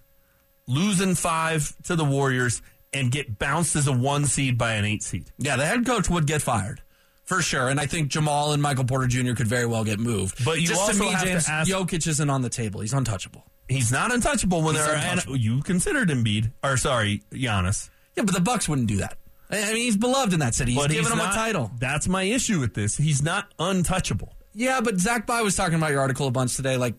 [0.68, 2.62] losing 5 to the Warriors
[2.94, 5.32] and get bounced as a 1 seed by an 8 seed.
[5.38, 6.82] yeah, the head coach would get fired.
[7.26, 9.34] For sure, and I think Jamal and Michael Porter Jr.
[9.34, 10.44] could very well get moved.
[10.44, 12.82] But you just also to me, have to ask- Jokic isn't on the table.
[12.82, 13.46] He's untouchable.
[13.70, 15.38] He's not untouchable when He's there are untouchable.
[15.38, 17.90] you considered Embiid or sorry, Giannis.
[18.18, 19.18] Yeah, but the Bucks wouldn't do that.
[19.50, 20.74] I mean, he's beloved in that city.
[20.74, 21.72] He's But he's him not, a title.
[21.80, 22.98] That's my issue with this.
[22.98, 24.34] He's not untouchable.
[24.54, 26.76] Yeah, but Zach By was talking about your article a bunch today.
[26.76, 26.96] Like,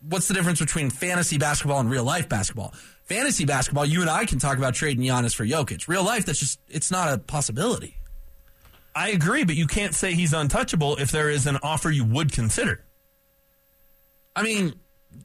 [0.00, 2.72] what's the difference between fantasy basketball and real life basketball?
[3.06, 5.88] Fantasy basketball, you and I can talk about trading Giannis for Jokic.
[5.88, 7.96] Real life, that's just, it's not a possibility.
[8.94, 12.32] I agree, but you can't say he's untouchable if there is an offer you would
[12.32, 12.84] consider.
[14.34, 14.74] I mean,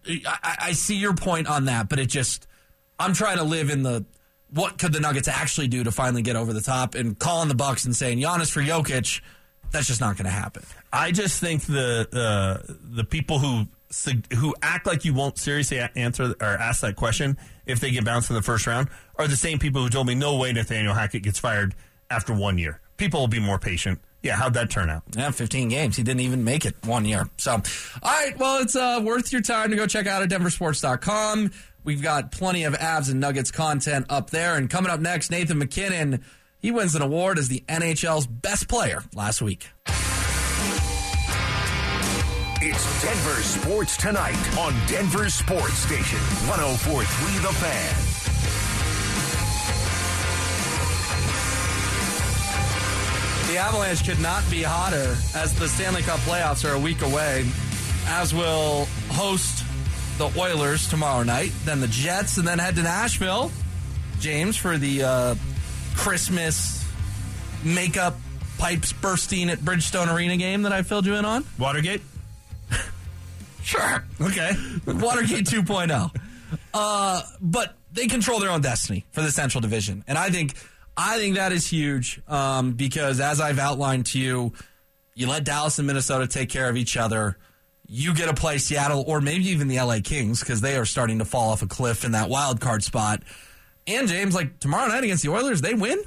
[0.08, 2.48] I, I see your point on that, but it just,
[3.00, 4.06] I'm trying to live in the
[4.52, 7.56] what could the Nuggets actually do to finally get over the top and calling the
[7.56, 9.22] Bucks and saying Giannis for Jokic,
[9.72, 10.63] that's just not going to happen.
[10.91, 13.67] I just think the uh, the people who
[14.34, 18.30] who act like you won't seriously answer or ask that question if they get bounced
[18.30, 21.23] in the first round are the same people who told me no way Nathaniel Hackett
[21.23, 21.75] gets fired
[22.10, 22.80] after one year.
[22.97, 23.99] People will be more patient.
[24.21, 25.04] Yeah, how'd that turn out?
[25.15, 25.97] Yeah, 15 games.
[25.97, 27.27] He didn't even make it one year.
[27.38, 27.62] So, all
[28.04, 31.51] right, well, it's uh, worth your time to go check out at denversports.com.
[31.84, 34.56] We've got plenty of Avs and Nuggets content up there.
[34.56, 36.23] And coming up next, Nathan MacKinnon,
[36.60, 39.67] He wins an award as the NHL's best player last week.
[42.63, 47.95] It's Denver Sports Tonight on Denver Sports Station 1043 The Fan.
[53.52, 57.47] The Avalanche could not be hotter as the Stanley Cup playoffs are a week away,
[58.06, 59.65] as will host
[60.19, 63.52] the Oilers tomorrow night, then the Jets, and then head to Nashville,
[64.19, 65.36] James, for the uh,
[65.95, 66.88] Christmas
[67.63, 68.17] makeup
[68.60, 71.43] pipes bursting at Bridgestone Arena game that I filled you in on.
[71.58, 72.04] Watergate?
[73.63, 74.06] Sure.
[74.21, 74.52] Okay.
[74.86, 76.15] Watergate 2.0.
[76.74, 80.04] Uh, but they control their own destiny for the Central Division.
[80.08, 80.56] And I think
[80.97, 84.54] I think that is huge um, because as I've outlined to you,
[85.15, 87.38] you let Dallas and Minnesota take care of each other
[87.93, 91.19] you get to play Seattle or maybe even the LA Kings because they are starting
[91.19, 93.21] to fall off a cliff in that wild card spot.
[93.86, 96.02] And James, like tomorrow night against the Oilers, they win.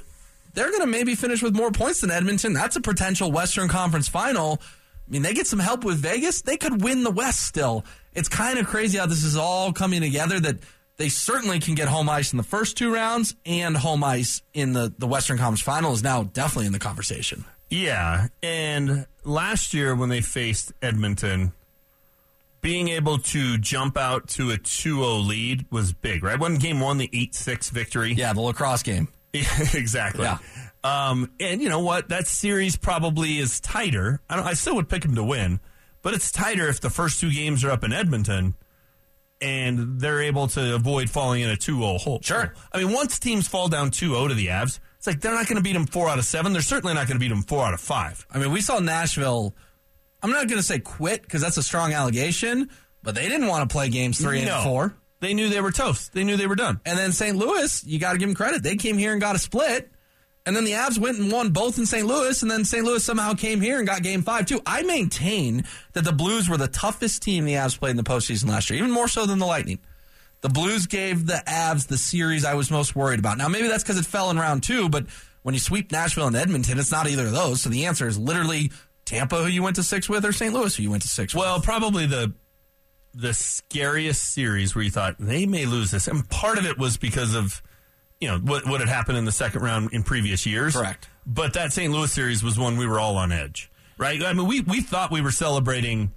[0.55, 2.53] They're going to maybe finish with more points than Edmonton.
[2.53, 4.61] That's a potential Western Conference final.
[5.07, 6.41] I mean, they get some help with Vegas.
[6.41, 7.85] They could win the West still.
[8.13, 10.57] It's kind of crazy how this is all coming together that
[10.97, 14.73] they certainly can get home ice in the first two rounds and home ice in
[14.73, 17.45] the, the Western Conference final is now definitely in the conversation.
[17.69, 18.27] Yeah.
[18.41, 21.51] And last year when they faced Edmonton,
[22.61, 26.39] being able to jump out to a 2-0 lead was big, right?
[26.39, 28.13] One game won the 8-6 victory.
[28.13, 29.09] Yeah, the lacrosse game.
[29.33, 30.23] exactly.
[30.23, 30.37] Yeah.
[30.85, 32.09] Um, and you know what?
[32.09, 34.21] That series probably is tighter.
[34.29, 35.59] I, I still would pick them to win,
[36.01, 38.55] but it's tighter if the first two games are up in Edmonton
[39.41, 42.19] and they're able to avoid falling in a 2-0 hole.
[42.21, 42.53] Sure.
[42.71, 45.57] I mean, once teams fall down 2-0 to the Avs, it's like they're not going
[45.57, 46.53] to beat them 4 out of 7.
[46.53, 48.27] They're certainly not going to beat them 4 out of 5.
[48.31, 49.55] I mean, we saw Nashville–
[50.25, 52.71] I'm not going to say quit because that's a strong allegation,
[53.03, 54.55] but they didn't want to play games three no.
[54.55, 54.95] and four.
[55.19, 56.13] They knew they were toast.
[56.13, 56.81] They knew they were done.
[56.83, 57.37] And then St.
[57.37, 58.63] Louis, you got to give them credit.
[58.63, 59.91] They came here and got a split.
[60.45, 62.05] And then the Avs went and won both in St.
[62.05, 62.85] Louis, and then St.
[62.85, 64.61] Louis somehow came here and got game five, too.
[64.65, 68.49] I maintain that the Blues were the toughest team the Avs played in the postseason
[68.49, 69.79] last year, even more so than the Lightning.
[70.41, 73.39] The Blues gave the Avs the series I was most worried about.
[73.39, 75.07] Now, maybe that's because it fell in round two, but
[75.41, 77.61] when you sweep Nashville and Edmonton, it's not either of those.
[77.61, 78.71] So the answer is literally
[79.05, 80.53] Tampa, who you went to six with, or St.
[80.53, 81.63] Louis, who you went to six well, with?
[81.63, 82.33] probably the
[83.13, 86.97] the scariest series where you thought they may lose this, and part of it was
[86.97, 87.63] because of
[88.19, 90.75] you know what what had happened in the second round in previous years.
[90.75, 91.09] Correct.
[91.25, 91.91] But that St.
[91.91, 94.21] Louis series was one we were all on edge, right?
[94.23, 96.11] I mean, we we thought we were celebrating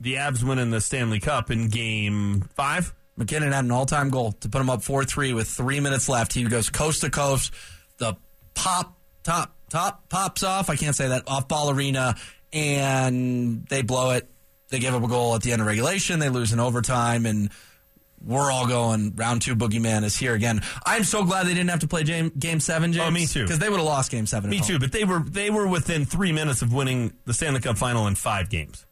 [0.00, 2.94] the Avs winning the Stanley Cup in Game Five.
[3.16, 6.32] MacKinnon had an all-time goal to put him up four-three with three minutes left.
[6.32, 7.52] He goes coast to coast.
[7.98, 8.16] The
[8.54, 10.68] pop top top pops off.
[10.68, 12.16] I can't say that off ball arena,
[12.52, 14.28] and they blow it.
[14.68, 16.18] They give up a goal at the end of regulation.
[16.18, 17.50] They lose in overtime, and
[18.24, 19.54] we're all going round two.
[19.54, 20.62] Boogeyman is here again.
[20.84, 22.92] I'm so glad they didn't have to play game, game seven.
[22.92, 23.42] James, oh, me too.
[23.42, 24.50] Because they would have lost game seven.
[24.50, 24.78] Me too.
[24.78, 28.14] But they were they were within three minutes of winning the Stanley Cup final in
[28.14, 28.86] five games.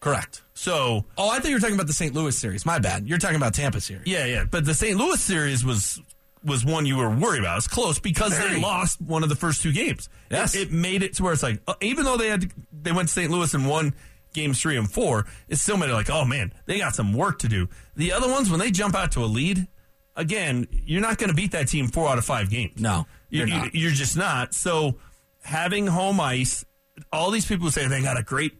[0.00, 0.42] Correct.
[0.54, 2.14] So, oh, I thought you were talking about the St.
[2.14, 2.64] Louis series.
[2.64, 3.08] My bad.
[3.08, 4.06] You're talking about Tampa series.
[4.06, 4.44] Yeah, yeah.
[4.44, 4.96] But the St.
[4.96, 6.00] Louis series was
[6.44, 7.58] was one you were worried about.
[7.58, 8.54] It's close because Very.
[8.54, 10.08] they lost one of the first two games.
[10.30, 12.48] Yes, it, it made it to where it's like uh, even though they had to,
[12.72, 13.30] they went to St.
[13.30, 13.94] Louis and won
[14.36, 17.40] games three and four, it still made it like oh man they got some work
[17.40, 17.68] to do.
[17.96, 19.66] The other ones when they jump out to a lead,
[20.14, 22.80] again you're not going to beat that team four out of five games.
[22.80, 24.54] No, you're, you're, you're just not.
[24.54, 24.98] So
[25.42, 26.64] having home ice,
[27.12, 28.52] all these people say they got a great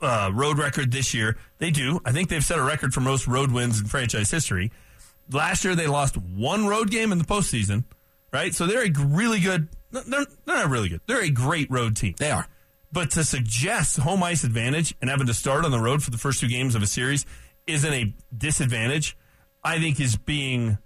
[0.00, 1.36] uh, road record this year.
[1.58, 2.00] They do.
[2.04, 4.70] I think they've set a record for most road wins in franchise history.
[5.30, 7.84] Last year they lost one road game in the postseason,
[8.32, 8.54] right?
[8.54, 9.68] So they're a really good.
[9.90, 11.00] They're, they're not really good.
[11.06, 12.14] They're a great road team.
[12.18, 12.46] They are.
[12.92, 16.18] But to suggest home ice advantage and having to start on the road for the
[16.18, 17.24] first two games of a series
[17.66, 19.16] isn't a disadvantage,
[19.64, 20.78] I think is being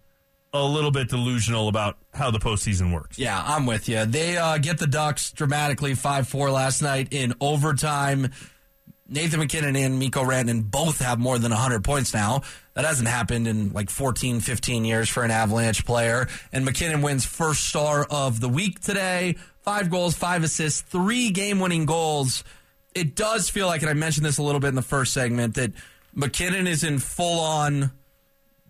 [0.52, 3.18] a little bit delusional about how the postseason works.
[3.18, 4.04] Yeah, I'm with you.
[4.06, 8.30] They uh, get the Ducks dramatically 5 4 last night in overtime.
[9.08, 12.42] Nathan MacKinnon and Mikko Rantanen both have more than 100 points now.
[12.74, 16.26] That hasn't happened in like 14, 15 years for an Avalanche player.
[16.52, 19.36] And MacKinnon wins first star of the week today.
[19.66, 22.44] Five goals, five assists, three game winning goals.
[22.94, 25.57] It does feel like, and I mentioned this a little bit in the first segment,
[25.57, 25.72] that
[26.14, 27.90] MacKinnon is in full on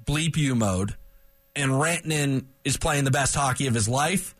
[0.05, 0.97] bleep you mode.
[1.57, 4.35] and Rantanen is playing the best hockey of his life.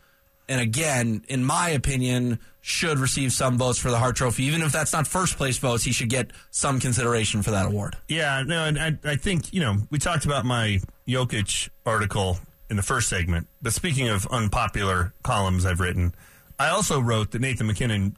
[0.47, 4.45] And again, in my opinion, should receive some votes for the Hart Trophy.
[4.45, 7.97] Even if that's not first place votes, he should get some consideration for that award.
[8.07, 12.39] Yeah, no, and I, I think, you know, we talked about my Jokic article
[12.69, 16.13] in the first segment, but speaking of unpopular columns I've written,
[16.59, 18.17] I also wrote that Nathan MacKinnon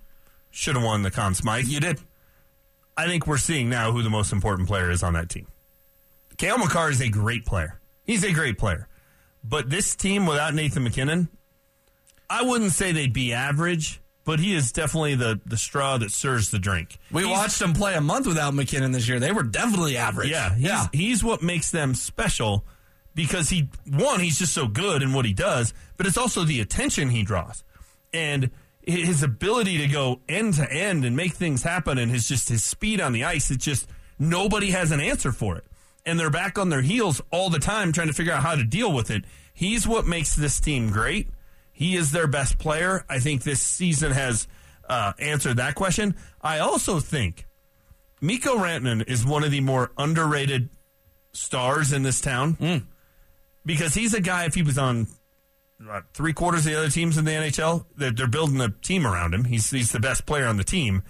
[0.51, 1.65] should have won the Conn Smythe.
[1.67, 1.99] You did.
[2.97, 5.47] I think we're seeing now who the most important player is on that team.
[6.37, 7.79] Cale Makar is a great player.
[8.05, 8.87] He's a great player.
[9.43, 11.29] But this team without Nathan MacKinnon,
[12.29, 16.49] I wouldn't say they'd be average, but he is definitely the, the straw that stirs
[16.51, 16.97] the drink.
[17.11, 19.19] We He's- watched them play a month without MacKinnon this year.
[19.19, 20.29] They were definitely average.
[20.29, 20.87] Yeah, he's, yeah.
[20.93, 22.65] he's what makes them special
[23.15, 26.61] because he one he's just so good in what he does, but it's also the
[26.61, 27.63] attention he draws
[28.13, 32.49] and his ability to go end to end and make things happen and his just
[32.49, 33.51] his speed on the ice.
[33.51, 35.65] It's just nobody has an answer for it,
[36.05, 38.63] and they're back on their heels all the time trying to figure out how to
[38.63, 39.25] deal with it.
[39.53, 41.29] He's what makes this team great.
[41.71, 43.05] He is their best player.
[43.09, 44.47] I think this season has
[44.87, 46.15] uh, answered that question.
[46.41, 47.45] I also think
[48.21, 50.69] Mikko Rantanen is one of the more underrated
[51.31, 52.57] stars in this town
[53.65, 54.45] because he's a guy.
[54.45, 55.07] If he was on
[55.87, 59.05] uh, three quarters of the other teams in the NHL, they're, they're building a team
[59.05, 59.45] around him.
[59.45, 61.03] He's he's the best player on the team.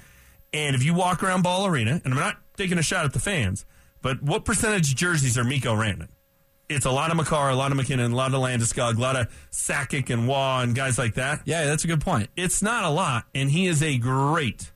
[0.53, 3.19] And if you walk around Ball Arena, and I'm not taking a shot at the
[3.19, 3.65] fans,
[4.01, 6.09] but what percentage jerseys are Mikko Rantanen?
[6.69, 9.15] It's a lot of Makar, a lot of MacKinnon, a lot of Landeskog, a lot
[9.15, 12.29] of Sakic and Waugh and guys like that yeah, that's a good point.
[12.35, 14.71] it's not a lot, and he is a great,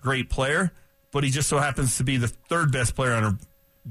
[0.00, 0.72] great player.
[1.10, 3.38] But he just so happens to be the third best player on a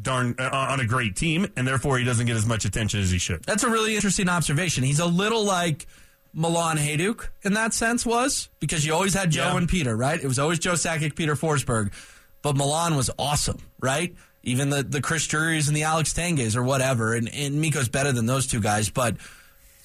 [0.01, 3.09] darn uh, on a great team, and therefore he doesn't get as much attention as
[3.11, 3.43] he should.
[3.43, 4.83] That's a really interesting observation.
[4.83, 5.87] He's a little like
[6.33, 9.57] Milan Hejduk in that sense was because you always had Joe Yeah.
[9.57, 10.19] and Peter, right?
[10.21, 11.91] It was always Joe Sakic, Peter Forsberg,
[12.41, 14.15] but Milan was awesome, right?
[14.43, 18.11] Even the the Chris Drury's and the Alex Tanguay or whatever, and, and Mikko's better
[18.11, 19.17] than those two guys, but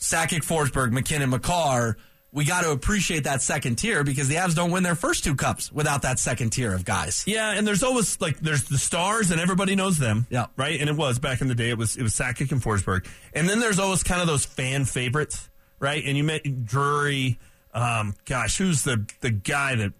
[0.00, 1.96] Sakic, Forsberg, MacKinnon, Makar.
[2.34, 5.34] We got to appreciate that second tier because the Avs don't win their first two
[5.34, 7.24] cups without that second tier of guys.
[7.26, 10.26] Yeah, and there's always like there's the stars, and everybody knows them.
[10.30, 10.46] Yeah.
[10.56, 10.80] right.
[10.80, 11.68] And it was back in the day.
[11.68, 14.86] It was it was Sakic and Forsberg, and then there's always kind of those fan
[14.86, 16.02] favorites, right?
[16.04, 17.38] And you met Drury.
[17.74, 19.92] Um, gosh, who's the the guy that?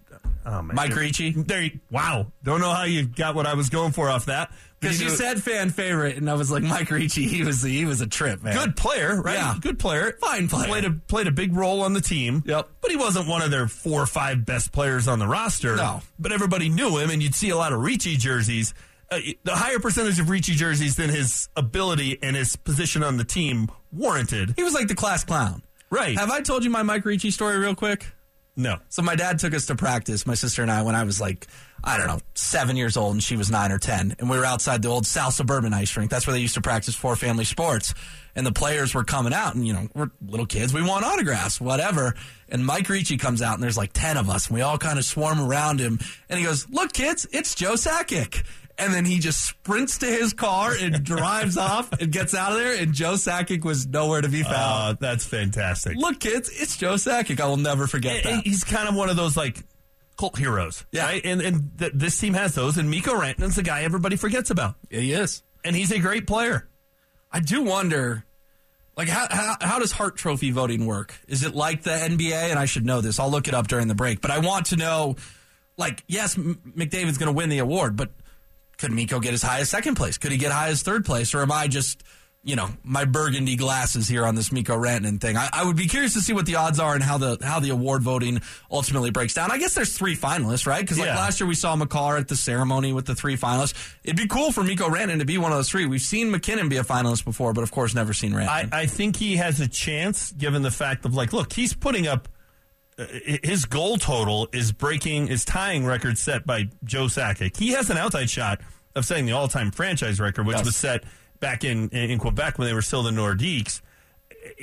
[0.45, 1.31] Oh Mike Ricci?
[1.31, 2.27] There, you, wow.
[2.43, 4.51] Don't know how you got what I was going for off that.
[4.83, 7.27] Because you knew- said fan favorite, and I was like Mike Ricci.
[7.27, 8.55] He was he was a trip, man.
[8.55, 9.35] good player, right?
[9.35, 9.55] Yeah.
[9.59, 10.17] Good player.
[10.21, 10.67] Fine player.
[10.67, 12.43] Played a played a big role on the team.
[12.45, 12.69] Yep.
[12.81, 15.75] But he wasn't one of their four or five best players on the roster.
[15.75, 16.01] No.
[16.19, 18.73] But everybody knew him, and you'd see a lot of Ricci jerseys.
[19.11, 23.23] Uh, the higher percentage of Ricci jerseys than his ability and his position on the
[23.23, 24.53] team warranted.
[24.55, 25.61] He was like the class clown.
[25.89, 26.17] Right.
[26.17, 28.07] Have I told you my Mike Ricci story real quick?
[28.55, 28.77] No.
[28.89, 31.47] So my dad took us to practice, my sister and I, when I was like,
[31.83, 34.45] I don't know, seven years old, and she was nine or ten, and we were
[34.45, 36.09] outside the old South Suburban ice rink.
[36.09, 37.93] That's where they used to practice for family sports,
[38.35, 41.59] and the players were coming out, and you know, we're little kids, we want autographs,
[41.59, 42.15] whatever.
[42.49, 44.97] And Mike Ricci comes out, and there's like ten of us, and we all kind
[44.97, 49.19] of swarm around him, and he goes, "Look, kids, it's Joe Sakic." And then he
[49.19, 52.73] just sprints to his car and drives off and gets out of there.
[52.81, 54.55] And Joe Sakic was nowhere to be found.
[54.55, 55.95] Uh, that's fantastic.
[55.95, 57.39] Look, kids, it's Joe Sakic.
[57.39, 58.43] I will never forget And that.
[58.45, 59.63] he's kind of one of those like
[60.17, 61.05] cult heroes, Yeah.
[61.05, 61.21] right?
[61.25, 64.75] And and th- this team has those, and Mikko Rantanen's the guy everybody forgets about,
[64.89, 65.43] Yeah, He is.
[65.63, 66.67] and he's a great player.
[67.31, 68.25] I do wonder,
[68.95, 71.15] like, how, how, how does Hart Trophy voting work?
[71.27, 72.51] Is it like the NBA?
[72.51, 73.19] And I should know this.
[73.19, 74.21] I'll look it up during the break.
[74.21, 75.15] But I want to know,
[75.77, 78.11] like, yes, M- McDavid's going to win the award, but
[78.77, 80.19] could Mikko get as high as second place?
[80.19, 81.33] Could he get high as third place?
[81.33, 82.03] Or am I just,
[82.45, 85.37] you know, my burgundy glasses here on this Mikko Rantanen thing?
[85.37, 87.61] I, I would be curious to see what the odds are and how the how
[87.61, 89.49] the award voting ultimately breaks down.
[89.49, 90.81] I guess there's three finalists, right?
[90.81, 91.15] Because like Yeah.
[91.15, 93.73] last year we saw Makar at the ceremony with the three finalists.
[94.03, 95.85] It'd be cool for Mikko Rantanen to be one of those three.
[95.85, 98.73] We've seen MacKinnon be a finalist before, but of course never seen Rantanen.
[98.73, 102.07] I, I think he has a chance given the fact of like, look, he's putting
[102.07, 102.27] up
[102.99, 103.05] uh,
[103.41, 107.57] his goal total is breaking is tying record set by Joe Sakic.
[107.57, 108.59] He has an outside shot
[108.95, 110.65] of setting the all time franchise record, which Yes.
[110.65, 111.03] was set
[111.43, 113.81] back in in Quebec when they were still the Nordiques.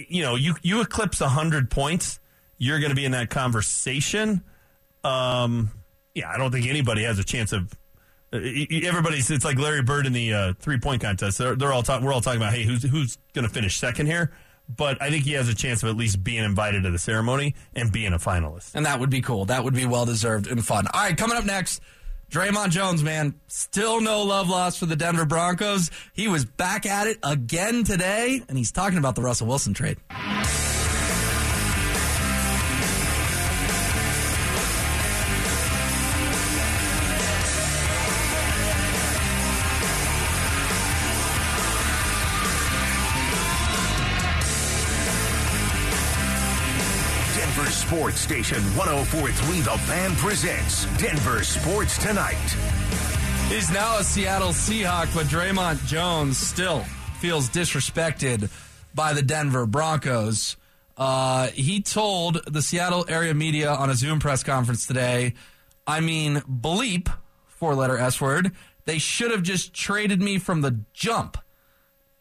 [0.08, 2.18] You know, you you eclipse hundred points,
[2.56, 4.42] you're going to be in that conversation.
[5.04, 5.70] Um,
[6.14, 7.72] yeah, I don't think anybody has a chance of.
[8.32, 8.38] uh,
[8.84, 11.38] Everybody's it's like Larry Bird in the uh, three point contest.
[11.38, 12.06] They're, they're all talking.
[12.06, 14.32] We're all talking about hey, who's who's going to finish second here?
[14.68, 17.56] But I think he has a chance of at least being invited to the ceremony
[17.74, 18.74] and being a finalist.
[18.74, 19.44] and that would be cool.
[19.46, 20.86] That would be well deserved and fun.
[20.94, 21.80] All right, coming up next,
[22.30, 25.90] Dre'Mont Jones, man, still no love lost for the Denver Broncos.
[26.12, 29.98] He was back at it again today, and he's talking about the Russell Wilson trade.
[48.10, 52.34] Sports Station 1043 The Fan presents Denver Sports Tonight.
[53.48, 56.80] He's now a Seattle Seahawk, but Dre'Mont Jones still
[57.20, 58.50] feels disrespected
[58.96, 60.56] by the Denver Broncos.
[60.96, 65.34] Uh, he told the Seattle area media on a Zoom press conference today,
[65.86, 67.14] I mean, bleep,
[67.46, 68.50] four letter S word,
[68.86, 71.36] they should have just traded me from the jump.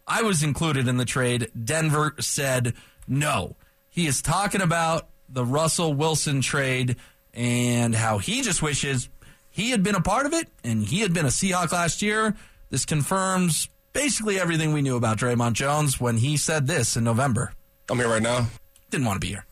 [0.05, 1.49] I was included in the trade.
[1.59, 2.75] Denver said
[3.07, 3.55] no.
[3.89, 6.95] He is talking about the Russell Wilson trade
[7.33, 9.09] and how he just wishes
[9.49, 12.35] he had been a part of it and he had been a Seahawk last year.
[12.69, 17.53] This confirms basically everything we knew about Dre'Mont Jones when he said this in November.
[17.89, 18.47] I'm here right now.
[18.89, 19.45] Didn't want to be here.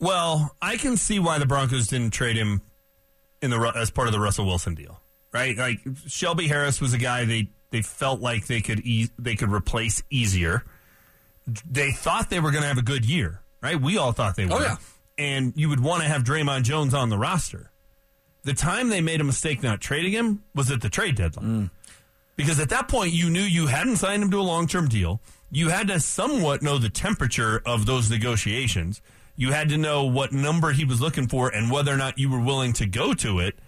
[0.00, 2.62] Well, I can see why the Broncos didn't trade him
[3.40, 5.00] in the as part of the Russell Wilson deal,
[5.32, 5.56] right?
[5.56, 9.50] Like Shelby Harris was a guy they they felt like they could e- they could
[9.50, 10.64] replace easier.
[11.68, 13.80] They thought they were going to have a good year, right?
[13.80, 14.54] We all thought they were.
[14.54, 14.76] Oh, yeah.
[15.18, 17.72] And you would want to have Dre'Mont Jones on the roster.
[18.44, 21.46] The time they made a mistake not trading him was at the trade deadline.
[21.46, 21.70] Mm.
[22.36, 25.20] Because at that point, you knew you hadn't signed him to a long term deal.
[25.50, 29.02] You had to somewhat know the temperature of those negotiations.
[29.34, 32.30] You had to know what number he was looking for and whether or not you
[32.30, 33.58] were willing to go to it.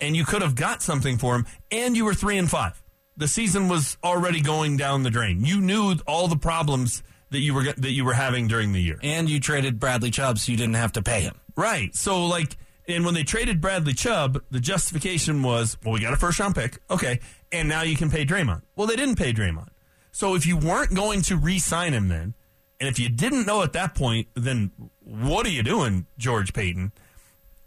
[0.00, 1.46] And you could have got something for him.
[1.72, 2.80] And you were three and five.
[3.16, 5.44] The season was already going down the drain.
[5.44, 8.98] You knew all the problems that you were that you were having during the year.
[9.02, 11.40] And you traded Bradley Chubb so you didn't have to pay him.
[11.56, 11.94] Right.
[11.94, 12.56] So like
[12.88, 16.54] and when they traded Bradley Chubb, the justification was, well, we got a first round
[16.54, 16.78] pick.
[16.90, 17.20] Okay.
[17.52, 18.62] And now you can pay Dre'Mont.
[18.76, 19.68] Well, they didn't pay Dre'Mont.
[20.10, 22.34] So if you weren't going to re sign him then,
[22.80, 26.92] and if you didn't know at that point, then what are you doing, George Paton?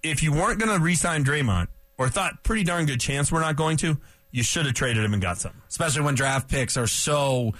[0.01, 3.41] If you weren't going to re sign Dre'Mont, or thought pretty darn good chance we're
[3.41, 3.97] not going to,
[4.31, 5.61] you should have traded him and got something.
[5.69, 7.53] Especially when draft picks are so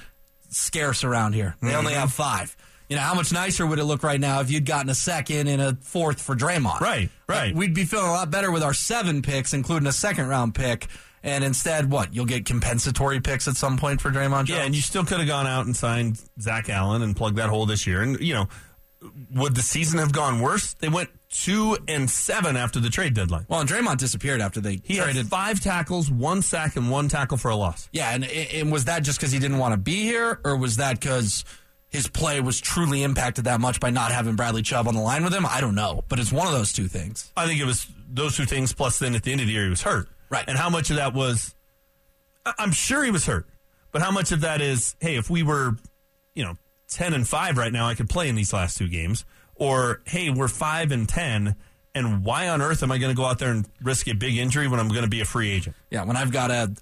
[0.52, 1.56] scarce around here.
[1.62, 2.02] They only mm-hmm.
[2.02, 2.56] have five.
[2.90, 5.48] You know, how much nicer would it look right now if you'd gotten a second
[5.48, 6.82] and a fourth for Dre'Mont?
[6.82, 7.48] Right, right.
[7.48, 10.56] Like, we'd be feeling a lot better with our seven picks, including a second round
[10.56, 10.88] pick.
[11.24, 12.14] And instead, what?
[12.14, 14.50] You'll get compensatory picks at some point for Dre'Mont Jones?
[14.50, 17.48] Yeah, and you still could have gone out and signed Zach Allen and plugged that
[17.48, 18.02] hole this year.
[18.02, 18.50] And, you know,
[19.34, 20.74] would the season have gone worse?
[20.76, 23.46] They went two and seven after the trade deadline.
[23.48, 25.16] well, and Dre'Mont disappeared after they He traded.
[25.16, 27.90] had five tackles, one sack, and one tackle for a loss.
[27.92, 30.78] yeah, and, and was that just because he didn't want to be here, or was
[30.78, 31.44] that because
[31.90, 35.24] his play was truly impacted that much by not having Bradley Chubb on the line
[35.24, 35.46] with him?
[35.46, 37.32] I don't know, but it's one of those two things.
[37.36, 39.64] I think it was those two things, plus then at the end of the year
[39.64, 40.10] he was hurt.
[40.30, 40.46] Right.
[40.48, 41.56] And how much of that was,
[42.46, 43.46] I'm sure he was hurt,
[43.92, 45.76] but how much of that is, hey, if we were,
[46.36, 46.58] you know,
[46.92, 49.26] 10 and 5 right now, I could play in these last two games.
[49.56, 51.56] Or, hey, we're 5 and 10,
[51.94, 54.38] and why on earth am I going to go out there and risk a big
[54.38, 55.76] injury when I'm going to be a free agent?
[55.90, 56.74] Yeah, when I've got a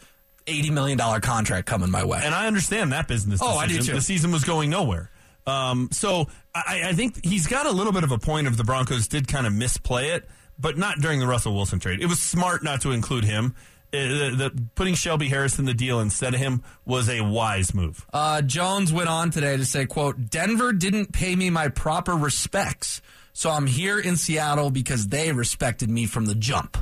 [0.48, 2.20] eighty million dollar contract coming my way.
[2.24, 3.40] And I understand that business.
[3.42, 3.94] Oh, I do too.
[3.94, 5.12] The season was going nowhere.
[5.48, 8.64] Um, so I, I think he's got a little bit of a point of the
[8.64, 10.28] Broncos did kind of misplay it,
[10.60, 12.02] but not during the Russell Wilson trade.
[12.02, 13.56] It was smart not to include him.
[13.92, 17.74] Uh, the, the, putting Shelby Harris in the deal instead of him was a wise
[17.74, 18.06] move.
[18.14, 23.02] Uh, Jones went on today to say, quote, Denver didn't pay me my proper respects,
[23.34, 26.78] so I'm here in Seattle because they respected me from the jump.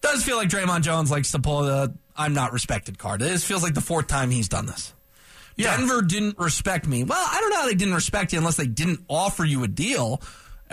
[0.00, 3.20] Does feel like Dre'Mont Jones likes to pull the I'm not respected card.
[3.20, 4.92] This feels like the fourth time he's done this.
[5.56, 5.76] Yeah.
[5.76, 7.04] Denver didn't respect me.
[7.04, 9.68] Well, I don't know how they didn't respect you unless they didn't offer you a
[9.68, 10.20] deal.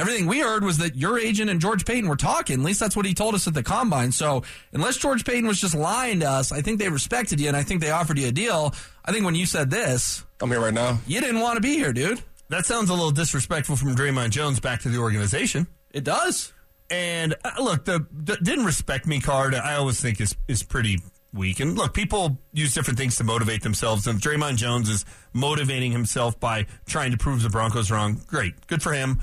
[0.01, 2.61] Everything we heard was that your agent and George Paton were talking.
[2.61, 4.11] At least that's what he told us at the combine.
[4.11, 4.41] So
[4.73, 7.61] unless George Paton was just lying to us, I think they respected you and I
[7.61, 8.73] think they offered you a deal.
[9.05, 10.99] I think when you said this, I'm here right now.
[11.05, 12.19] you didn't want to be here, dude.
[12.49, 15.67] That sounds a little disrespectful from Dre'Mont Jones back to the organization.
[15.91, 16.51] It does.
[16.89, 19.53] And uh, look, the, the didn't respect me card.
[19.53, 20.97] I always think is is pretty
[21.31, 21.59] weak.
[21.59, 24.07] And look, people use different things to motivate themselves.
[24.07, 28.65] And if Dre'Mont Jones is motivating himself by trying to prove the Broncos wrong, great,
[28.65, 29.21] good for him.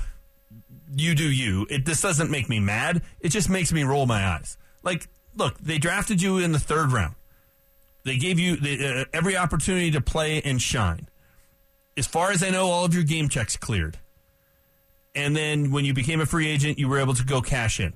[0.93, 1.67] You do you.
[1.69, 3.01] It this doesn't make me mad.
[3.19, 4.57] It just makes me roll my eyes.
[4.83, 7.15] Like, look, they drafted you in the third round.
[8.05, 11.07] They gave you the, uh, every opportunity to play and shine.
[11.97, 13.99] As far as I know, all of your game checks cleared
[15.15, 17.93] and then when you became a free agent, you were able to go cash in.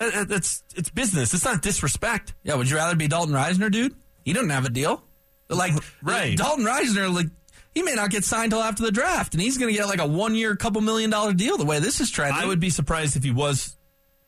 [0.00, 1.34] Uh, uh, That's it's business.
[1.34, 2.34] It's not disrespect.
[2.42, 3.94] Yeah, would you rather be Dalton Risner, dude?
[4.24, 5.04] He doesn't have a deal.
[5.48, 5.72] Like,
[6.02, 6.36] Right.
[6.36, 7.26] Dalton Risner, like,
[7.74, 10.00] he may not get signed till after the draft, and he's going to get like
[10.00, 12.40] a one year, couple million dollar deal the way this is trending.
[12.40, 13.76] I would be surprised if he was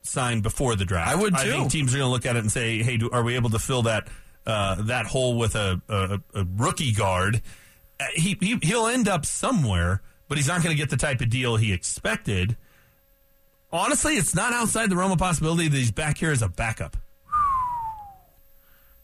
[0.03, 1.11] signed before the draft.
[1.11, 1.51] I would, I too.
[1.51, 3.51] think teams are going to look at it and say, "Hey, do, are we able
[3.51, 4.09] to fill that
[4.47, 7.43] uh, that hole with a, a, a rookie guard?"
[7.99, 11.21] Uh, he, he he'll end up somewhere, but he's not going to get the type
[11.21, 12.57] of deal he expected.
[13.73, 16.97] Honestly, it's not outside the realm of possibility that he's back here as a backup.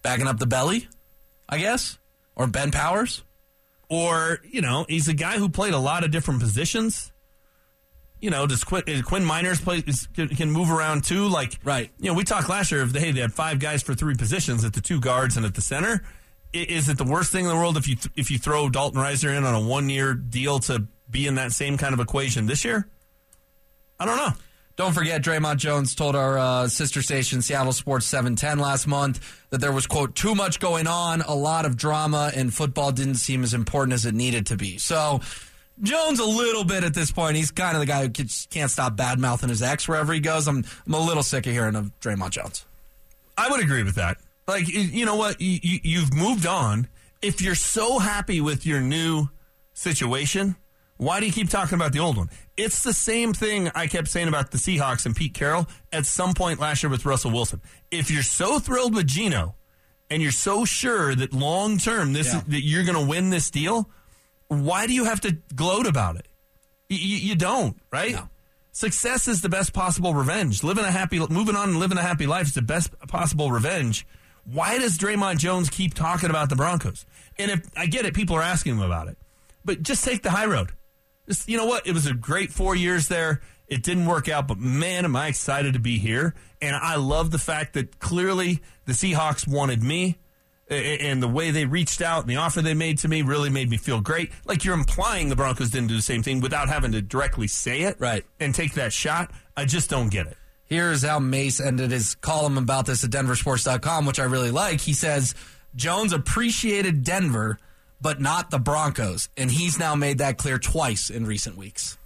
[0.03, 0.88] backing up the belly,
[1.49, 1.99] I guess,
[2.36, 3.22] or Ben Powers.
[3.93, 7.11] Or you know he's a guy who played a lot of different positions
[8.20, 11.26] you know, does Quinn, is Quinn Meinerz play is, can, can move around too?
[11.26, 11.90] Like, Right.
[11.99, 14.64] You know, we talked last year of hey, they had five guys for three positions
[14.64, 16.05] at the two guards and at the center.
[16.55, 18.68] I- Is it the worst thing in the world if you th- if you throw
[18.68, 21.99] Dalton Risner in on a one year deal to be in that same kind of
[21.99, 22.86] equation this year?
[23.99, 24.32] I don't know.
[24.77, 29.20] Don't forget, Dre'Mont Jones told our uh, sister station, Seattle Sports 710, last month
[29.51, 33.16] that there was, quote, too much going on, a lot of drama, and football didn't
[33.16, 34.79] seem as important as it needed to be.
[34.79, 35.20] So,
[35.83, 38.11] Jones, a little bit at this point, he's kind of the guy who
[38.51, 40.49] can't stop bad mouthing his ex wherever he goes.
[40.49, 42.64] I'm, I'm a little sick of hearing of Dre'Mont Jones.
[43.37, 44.18] I would agree with that.
[44.47, 45.41] Like, you know what?
[45.41, 46.89] You, you, you've moved on.
[47.20, 49.29] If you're so happy with your new
[49.75, 50.57] situation,
[50.97, 52.31] why do you keep talking about the old one?
[52.62, 56.32] It's the same thing I kept saying about the Seahawks and Pete Carroll at some
[56.32, 57.60] point last year with Russell Wilson.
[57.90, 59.56] If you're so thrilled with Gino
[60.08, 62.38] and you're so sure that long term this Yeah.
[62.38, 63.90] is, that you're going to win this deal,
[64.46, 66.28] why do you have to gloat about it?
[66.88, 68.12] You, you, you don't, right?
[68.12, 68.28] No.
[68.70, 70.62] Success is the best possible revenge.
[70.62, 74.06] Living a happy, moving on and living a happy life is the best possible revenge.
[74.44, 77.04] Why does Dre'Mont Jones keep talking about the Broncos?
[77.38, 79.18] And if I get it, people are asking him about it,
[79.64, 80.70] but just take the high road.
[81.29, 81.87] Just, you know what?
[81.87, 83.41] It was a great four years there.
[83.68, 86.35] It didn't work out, but man, am I excited to be here.
[86.61, 90.18] And I love the fact that clearly the Seahawks wanted me
[90.68, 93.68] and the way they reached out and the offer they made to me really made
[93.68, 94.31] me feel great.
[94.45, 97.83] Like you're implying the Broncos didn't do the same thing without having to directly say
[97.83, 97.97] it.
[97.99, 98.25] Right.
[98.41, 99.31] And take that shot.
[99.57, 100.37] I just don't get it.
[100.64, 104.81] Here's how Mace ended his column about this at denversports.com, which I really like.
[104.81, 105.35] He says,
[105.77, 107.59] Jones appreciated Denver,
[108.03, 109.28] but not the Broncos.
[109.36, 111.96] And he's now made that clear twice in recent weeks.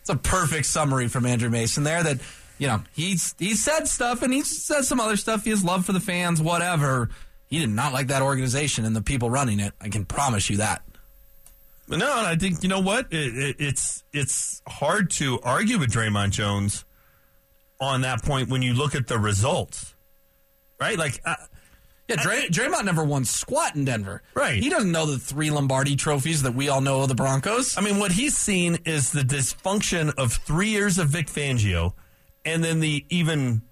[0.00, 2.18] It's a perfect summary from Andrew Mason there that,
[2.58, 5.44] you know, he's he's said stuff and he's said some other stuff.
[5.44, 7.08] He has love for the fans, whatever.
[7.48, 9.72] He did not like that organization and the people running it.
[9.80, 10.82] I can promise you that.
[11.88, 16.30] No, I think you know what it, it, it's it's hard to argue with Dre'Mont
[16.30, 16.84] Jones
[17.80, 19.94] on that point when you look at the results,
[20.80, 20.98] right?
[20.98, 21.20] Like,
[22.08, 24.22] Yeah, Dray, Dre'Mont never won squat in Denver.
[24.34, 24.62] Right.
[24.62, 27.76] He doesn't know the three Lombardi trophies that we all know of the Broncos.
[27.76, 31.94] I mean, what he's seen is the dysfunction of three years of Vic Fangio,
[32.44, 33.62] and then the even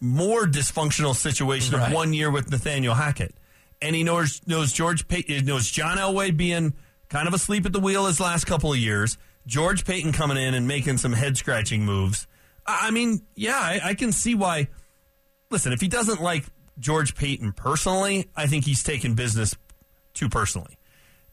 [0.00, 1.88] more dysfunctional situation Right.
[1.88, 3.34] of one year with Nathaniel Hackett.
[3.82, 5.04] And he knows knows George
[5.44, 6.72] knows John Elway being
[7.10, 9.18] kind of asleep at the wheel his last couple of years.
[9.46, 12.26] George Paton coming in and making some head scratching moves.
[12.66, 14.68] I I mean, yeah, I, I can see why.
[15.50, 16.44] Listen, if he doesn't like
[16.78, 19.54] George Paton personally, I think he's taken business
[20.14, 20.78] too personally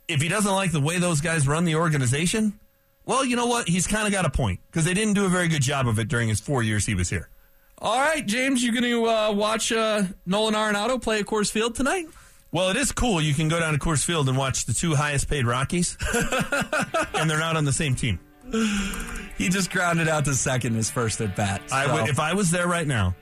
[0.09, 2.59] if he doesn't like the way those guys run the organization,
[3.05, 3.69] well, you know what?
[3.69, 5.99] He's kind of got a point because they didn't do a very good job of
[5.99, 7.29] it during his four years he was here.
[7.77, 11.75] All right, James, you going to uh, watch uh, Nolan Arenado play at Coors Field
[11.75, 12.07] tonight?
[12.51, 13.21] Well, it is cool.
[13.21, 15.95] You can go down to Coors Field and watch the two highest paid Rockies,
[17.13, 18.19] and they're not on the same team.
[19.37, 21.61] He just grounded out to second his first at bat.
[21.71, 23.15] I so- would, if I was there right now,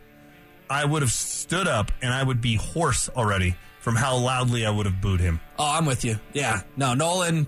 [0.70, 4.70] I would have stood up and I would be hoarse already from how loudly I
[4.70, 5.39] would have booed him.
[5.57, 6.20] oh, I'm with you.
[6.34, 7.47] Yeah, no, Nolan.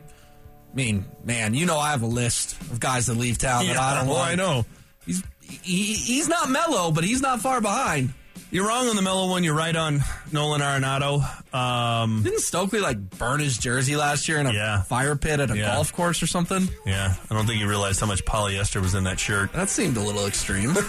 [0.72, 3.78] I mean, man, you know I have a list of guys that leave town that
[3.78, 4.32] I don't well, like.
[4.32, 4.65] I know.
[5.05, 8.13] He's he, he's not Melo, but he's not far behind.
[8.51, 9.43] You're wrong on the Melo one.
[9.43, 9.99] You're right on
[10.32, 11.22] Nolan Arenado.
[11.53, 14.82] Um, Didn't Stokely like burn his jersey last year in a Yeah.
[14.84, 15.74] fire pit at a Yeah.
[15.76, 16.67] golf course or something?
[16.86, 19.51] yeah, I don't think he realized how much polyester was in that shirt.
[19.53, 20.76] That seemed a little extreme.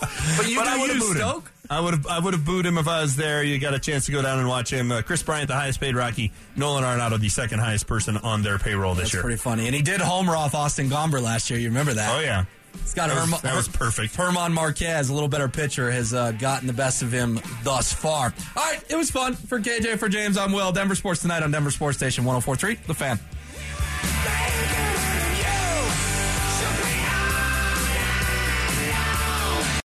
[0.00, 1.42] but you But I would have booed him.
[1.70, 3.42] I would have I would have booed him if I was there.
[3.42, 4.90] You got a chance to go down and watch him.
[4.90, 6.32] Uh, Kris Bryant, the highest paid Rocky.
[6.56, 9.22] Nolan Arenado, the second highest person on their payroll this That's year.
[9.22, 9.66] pretty funny.
[9.66, 11.58] And he did homer off Austin Gomber last year.
[11.58, 12.16] You remember that?
[12.16, 12.44] oh yeah,
[12.80, 14.16] He's got that was, Herman, that was perfect.
[14.16, 18.32] Germán Márquez, a little better pitcher, has uh, gotten the best of him thus far.
[18.56, 20.38] All right, it was fun for KJ, for James.
[20.38, 20.72] I'm Will.
[20.72, 22.86] Denver Sports tonight on Denver Sports Station 1043.
[22.86, 23.18] The fan.